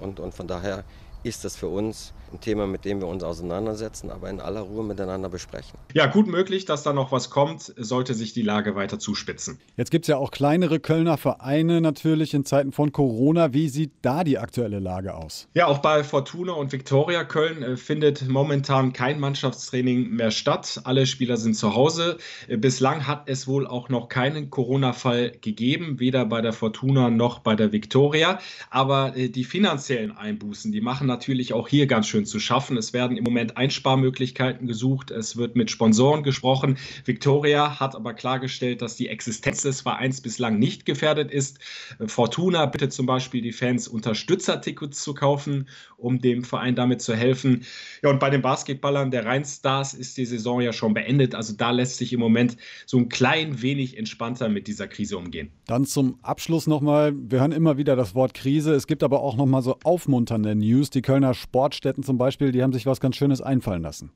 Und, 0.00 0.20
und 0.20 0.32
von 0.32 0.46
daher 0.46 0.84
ist 1.22 1.44
das 1.44 1.56
für 1.56 1.68
uns 1.68 2.14
ein 2.36 2.40
Thema, 2.40 2.66
mit 2.66 2.84
dem 2.84 3.00
wir 3.00 3.08
uns 3.08 3.22
auseinandersetzen, 3.22 4.10
aber 4.10 4.30
in 4.30 4.40
aller 4.40 4.60
Ruhe 4.60 4.84
miteinander 4.84 5.28
besprechen. 5.28 5.78
Ja, 5.94 6.06
gut 6.06 6.26
möglich, 6.26 6.64
dass 6.64 6.82
da 6.82 6.92
noch 6.92 7.12
was 7.12 7.30
kommt, 7.30 7.72
sollte 7.76 8.14
sich 8.14 8.32
die 8.32 8.42
Lage 8.42 8.74
weiter 8.76 8.98
zuspitzen. 8.98 9.58
Jetzt 9.76 9.90
gibt 9.90 10.04
es 10.04 10.08
ja 10.08 10.16
auch 10.16 10.30
kleinere 10.30 10.80
Kölner 10.80 11.16
Vereine 11.16 11.80
natürlich 11.80 12.34
in 12.34 12.44
Zeiten 12.44 12.72
von 12.72 12.92
Corona. 12.92 13.52
Wie 13.52 13.68
sieht 13.68 13.92
da 14.02 14.24
die 14.24 14.38
aktuelle 14.38 14.78
Lage 14.78 15.14
aus? 15.14 15.48
Ja, 15.54 15.66
auch 15.66 15.78
bei 15.78 16.04
Fortuna 16.04 16.52
und 16.52 16.72
Viktoria 16.72 17.24
Köln 17.24 17.62
äh, 17.62 17.76
findet 17.76 18.28
momentan 18.28 18.92
kein 18.92 19.18
Mannschaftstraining 19.18 20.10
mehr 20.10 20.30
statt. 20.30 20.80
Alle 20.84 21.06
Spieler 21.06 21.36
sind 21.36 21.54
zu 21.54 21.74
Hause. 21.74 22.18
Äh, 22.48 22.56
bislang 22.56 23.06
hat 23.06 23.28
es 23.28 23.48
wohl 23.48 23.66
auch 23.66 23.88
noch 23.88 24.08
keinen 24.08 24.50
Corona-Fall 24.50 25.32
gegeben, 25.40 25.98
weder 25.98 26.26
bei 26.26 26.40
der 26.40 26.52
Fortuna 26.52 27.10
noch 27.10 27.38
bei 27.38 27.56
der 27.56 27.72
Viktoria. 27.72 28.38
Aber 28.70 29.16
äh, 29.16 29.28
die 29.28 29.44
finanziellen 29.44 30.12
Einbußen, 30.12 30.72
die 30.72 30.80
machen 30.80 31.06
natürlich 31.06 31.52
auch 31.52 31.68
hier 31.68 31.86
ganz 31.86 32.06
schön 32.06 32.25
zu 32.26 32.40
schaffen. 32.40 32.76
Es 32.76 32.92
werden 32.92 33.16
im 33.16 33.24
Moment 33.24 33.56
Einsparmöglichkeiten 33.56 34.66
gesucht. 34.66 35.10
Es 35.10 35.36
wird 35.36 35.56
mit 35.56 35.70
Sponsoren 35.70 36.22
gesprochen. 36.22 36.76
Victoria 37.04 37.80
hat 37.80 37.94
aber 37.94 38.14
klargestellt, 38.14 38.82
dass 38.82 38.96
die 38.96 39.08
Existenz 39.08 39.62
des 39.62 39.80
Vereins 39.80 40.20
bislang 40.20 40.58
nicht 40.58 40.84
gefährdet 40.84 41.30
ist. 41.30 41.58
Fortuna 42.06 42.66
bittet 42.66 42.92
zum 42.92 43.06
Beispiel 43.06 43.42
die 43.42 43.52
Fans, 43.52 43.88
Unterstützertickets 43.88 45.02
zu 45.02 45.14
kaufen, 45.14 45.68
um 45.96 46.20
dem 46.20 46.44
Verein 46.44 46.74
damit 46.74 47.00
zu 47.00 47.14
helfen. 47.14 47.64
Ja, 48.02 48.10
und 48.10 48.20
bei 48.20 48.30
den 48.30 48.42
Basketballern 48.42 49.10
der 49.10 49.24
Rheinstars 49.24 49.94
ist 49.94 50.16
die 50.16 50.26
Saison 50.26 50.60
ja 50.60 50.72
schon 50.72 50.94
beendet. 50.94 51.34
Also 51.34 51.54
da 51.54 51.70
lässt 51.70 51.98
sich 51.98 52.12
im 52.12 52.20
Moment 52.20 52.56
so 52.86 52.98
ein 52.98 53.08
klein 53.08 53.62
wenig 53.62 53.96
entspannter 53.96 54.48
mit 54.48 54.66
dieser 54.66 54.88
Krise 54.88 55.16
umgehen. 55.16 55.50
Dann 55.66 55.84
zum 55.84 56.18
Abschluss 56.22 56.66
nochmal. 56.66 57.14
Wir 57.16 57.40
hören 57.40 57.52
immer 57.52 57.76
wieder 57.78 57.96
das 57.96 58.14
Wort 58.14 58.34
Krise. 58.34 58.74
Es 58.74 58.86
gibt 58.86 59.02
aber 59.02 59.20
auch 59.20 59.36
nochmal 59.36 59.62
so 59.62 59.78
aufmunternde 59.84 60.54
News. 60.54 60.90
Die 60.90 61.02
Kölner 61.02 61.34
Sportstätten 61.34 62.02
zum 62.06 62.16
Beispiel, 62.16 62.52
die 62.52 62.62
haben 62.62 62.72
sich 62.72 62.86
was 62.86 63.00
ganz 63.00 63.16
Schönes 63.16 63.42
einfallen 63.42 63.82
lassen. 63.82 64.10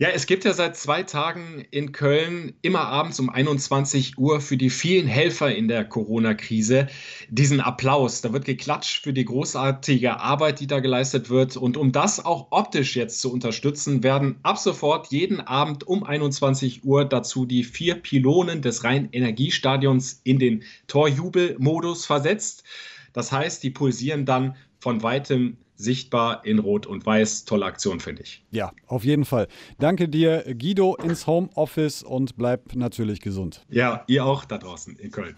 Ja, 0.00 0.08
es 0.08 0.24
gibt 0.24 0.46
ja 0.46 0.54
seit 0.54 0.78
zwei 0.78 1.02
Tagen 1.02 1.62
in 1.70 1.92
Köln 1.92 2.54
immer 2.62 2.86
abends 2.86 3.20
um 3.20 3.28
21 3.28 4.16
Uhr 4.16 4.40
für 4.40 4.56
die 4.56 4.70
vielen 4.70 5.06
Helfer 5.06 5.54
in 5.54 5.68
der 5.68 5.84
Corona-Krise 5.84 6.86
diesen 7.28 7.60
Applaus. 7.60 8.22
Da 8.22 8.32
wird 8.32 8.46
geklatscht 8.46 9.04
für 9.04 9.12
die 9.12 9.26
großartige 9.26 10.18
Arbeit, 10.18 10.60
die 10.60 10.66
da 10.66 10.80
geleistet 10.80 11.28
wird. 11.28 11.58
Und 11.58 11.76
um 11.76 11.92
das 11.92 12.24
auch 12.24 12.46
optisch 12.50 12.96
jetzt 12.96 13.20
zu 13.20 13.30
unterstützen, 13.30 14.02
werden 14.02 14.36
ab 14.42 14.56
sofort 14.56 15.08
jeden 15.08 15.42
Abend 15.42 15.86
um 15.86 16.02
21 16.02 16.82
Uhr 16.82 17.04
dazu 17.04 17.44
die 17.44 17.62
vier 17.62 17.96
Pylonen 17.96 18.62
des 18.62 18.84
Rhein-Energiestadions 18.84 20.22
in 20.24 20.38
den 20.38 20.62
Torjubelmodus 20.86 22.06
versetzt. 22.06 22.64
Das 23.12 23.32
heißt, 23.32 23.62
die 23.62 23.70
pulsieren 23.70 24.24
dann 24.24 24.56
von 24.78 25.02
weitem 25.02 25.58
sichtbar 25.82 26.44
in 26.44 26.58
Rot 26.58 26.86
und 26.86 27.06
Weiß. 27.06 27.44
Tolle 27.44 27.66
Aktion, 27.66 28.00
finde 28.00 28.22
ich. 28.22 28.44
Ja, 28.50 28.72
auf 28.86 29.04
jeden 29.04 29.24
Fall. 29.24 29.48
Danke 29.78 30.08
dir, 30.08 30.44
Guido, 30.58 30.96
ins 30.96 31.26
Homeoffice 31.26 32.02
und 32.02 32.36
bleib 32.36 32.74
natürlich 32.74 33.20
gesund. 33.20 33.64
Ja, 33.68 34.04
ihr 34.06 34.24
auch 34.24 34.44
da 34.44 34.58
draußen 34.58 34.96
in 34.96 35.10
Köln. 35.10 35.36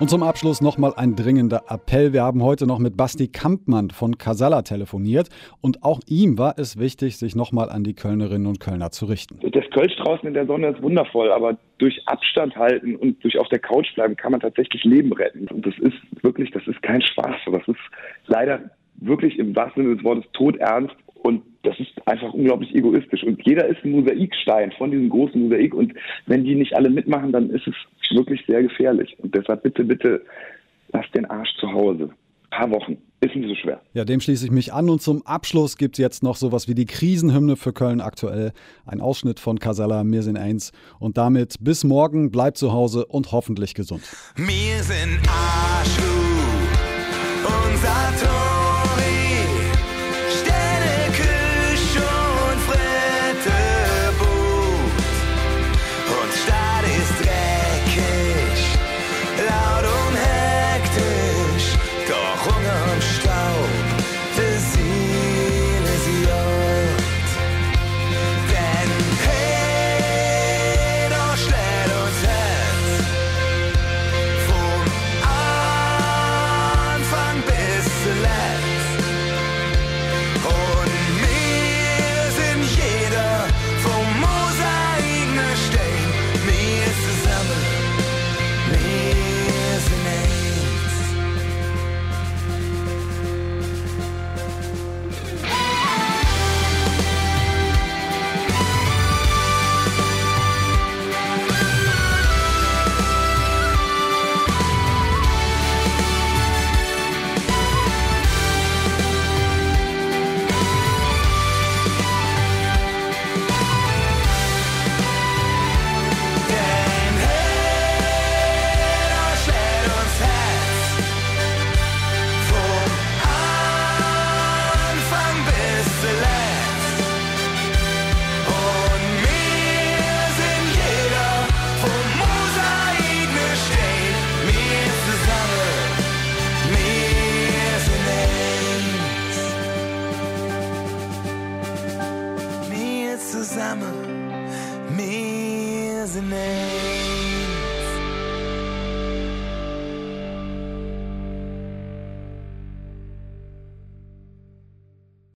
Und 0.00 0.08
zum 0.08 0.22
Abschluss 0.22 0.60
nochmal 0.62 0.94
ein 0.96 1.14
dringender 1.14 1.64
Appell. 1.68 2.12
Wir 2.12 2.22
haben 2.22 2.42
heute 2.42 2.66
noch 2.66 2.78
mit 2.78 2.96
Basti 2.96 3.28
Kampmann 3.28 3.90
von 3.90 4.18
Casalla 4.18 4.62
telefoniert 4.62 5.28
und 5.60 5.84
auch 5.84 6.00
ihm 6.08 6.38
war 6.38 6.54
es 6.58 6.78
wichtig, 6.78 7.18
sich 7.18 7.36
nochmal 7.36 7.68
an 7.70 7.84
die 7.84 7.94
Kölnerinnen 7.94 8.46
und 8.46 8.58
Kölner 8.58 8.90
zu 8.90 9.06
richten. 9.06 9.38
Das 9.52 9.64
Kölsch 9.70 9.94
draußen 9.96 10.26
in 10.26 10.34
der 10.34 10.46
Sonne 10.46 10.70
ist 10.70 10.82
wundervoll, 10.82 11.30
aber 11.30 11.56
durch 11.78 12.00
Abstand 12.06 12.56
halten 12.56 12.96
und 12.96 13.22
durch 13.22 13.38
auf 13.38 13.48
der 13.50 13.58
Couch 13.58 13.94
bleiben 13.94 14.16
kann 14.16 14.32
man 14.32 14.40
tatsächlich 14.40 14.82
Leben 14.82 15.12
retten. 15.12 15.46
Und 15.48 15.66
das 15.66 15.74
ist 15.78 15.96
wirklich, 16.22 16.50
das 16.50 16.66
ist 16.66 16.82
kein 16.82 17.02
Spaß. 17.02 17.36
Das 17.52 17.68
ist 17.68 17.80
leider 18.26 18.70
wirklich 19.06 19.38
im 19.38 19.54
wahrsten 19.54 19.84
Sinne 19.84 19.96
des 19.96 20.04
Wortes 20.04 20.24
todernst 20.32 20.96
und 21.22 21.42
das 21.62 21.78
ist 21.78 21.90
einfach 22.06 22.32
unglaublich 22.34 22.74
egoistisch. 22.74 23.22
Und 23.22 23.40
jeder 23.44 23.66
ist 23.68 23.84
ein 23.84 23.92
Mosaikstein 23.92 24.72
von 24.72 24.90
diesem 24.90 25.08
großen 25.08 25.40
Mosaik. 25.40 25.74
Und 25.74 25.94
wenn 26.26 26.44
die 26.44 26.56
nicht 26.56 26.74
alle 26.74 26.90
mitmachen, 26.90 27.32
dann 27.32 27.50
ist 27.50 27.66
es 27.66 27.74
wirklich 28.16 28.42
sehr 28.46 28.62
gefährlich. 28.62 29.16
Und 29.18 29.34
deshalb 29.34 29.62
bitte, 29.62 29.84
bitte 29.84 30.22
lasst 30.92 31.14
den 31.14 31.24
Arsch 31.26 31.54
zu 31.60 31.72
Hause. 31.72 32.10
Ein 32.50 32.58
paar 32.58 32.70
Wochen. 32.72 32.98
Ist 33.20 33.36
nicht 33.36 33.48
so 33.48 33.54
schwer. 33.54 33.80
Ja, 33.94 34.04
dem 34.04 34.20
schließe 34.20 34.44
ich 34.44 34.50
mich 34.50 34.72
an. 34.72 34.90
Und 34.90 35.00
zum 35.00 35.24
Abschluss 35.24 35.76
gibt 35.76 35.94
es 35.94 36.02
jetzt 36.02 36.24
noch 36.24 36.34
sowas 36.34 36.66
wie 36.66 36.74
die 36.74 36.86
Krisenhymne 36.86 37.54
für 37.54 37.72
Köln 37.72 38.00
aktuell. 38.00 38.50
Ein 38.84 39.00
Ausschnitt 39.00 39.38
von 39.38 39.60
Casella, 39.60 40.02
mir 40.02 40.22
sind 40.22 40.36
eins. 40.36 40.72
Und 40.98 41.16
damit 41.18 41.54
bis 41.60 41.84
morgen, 41.84 42.32
bleibt 42.32 42.56
zu 42.56 42.72
Hause 42.72 43.06
und 43.06 43.30
hoffentlich 43.30 43.74
gesund. 43.74 44.02
Wir 44.34 44.82
sind 44.82 45.20
Arschlu, 45.28 46.02
unser 47.46 48.26
Tor. 48.26 48.31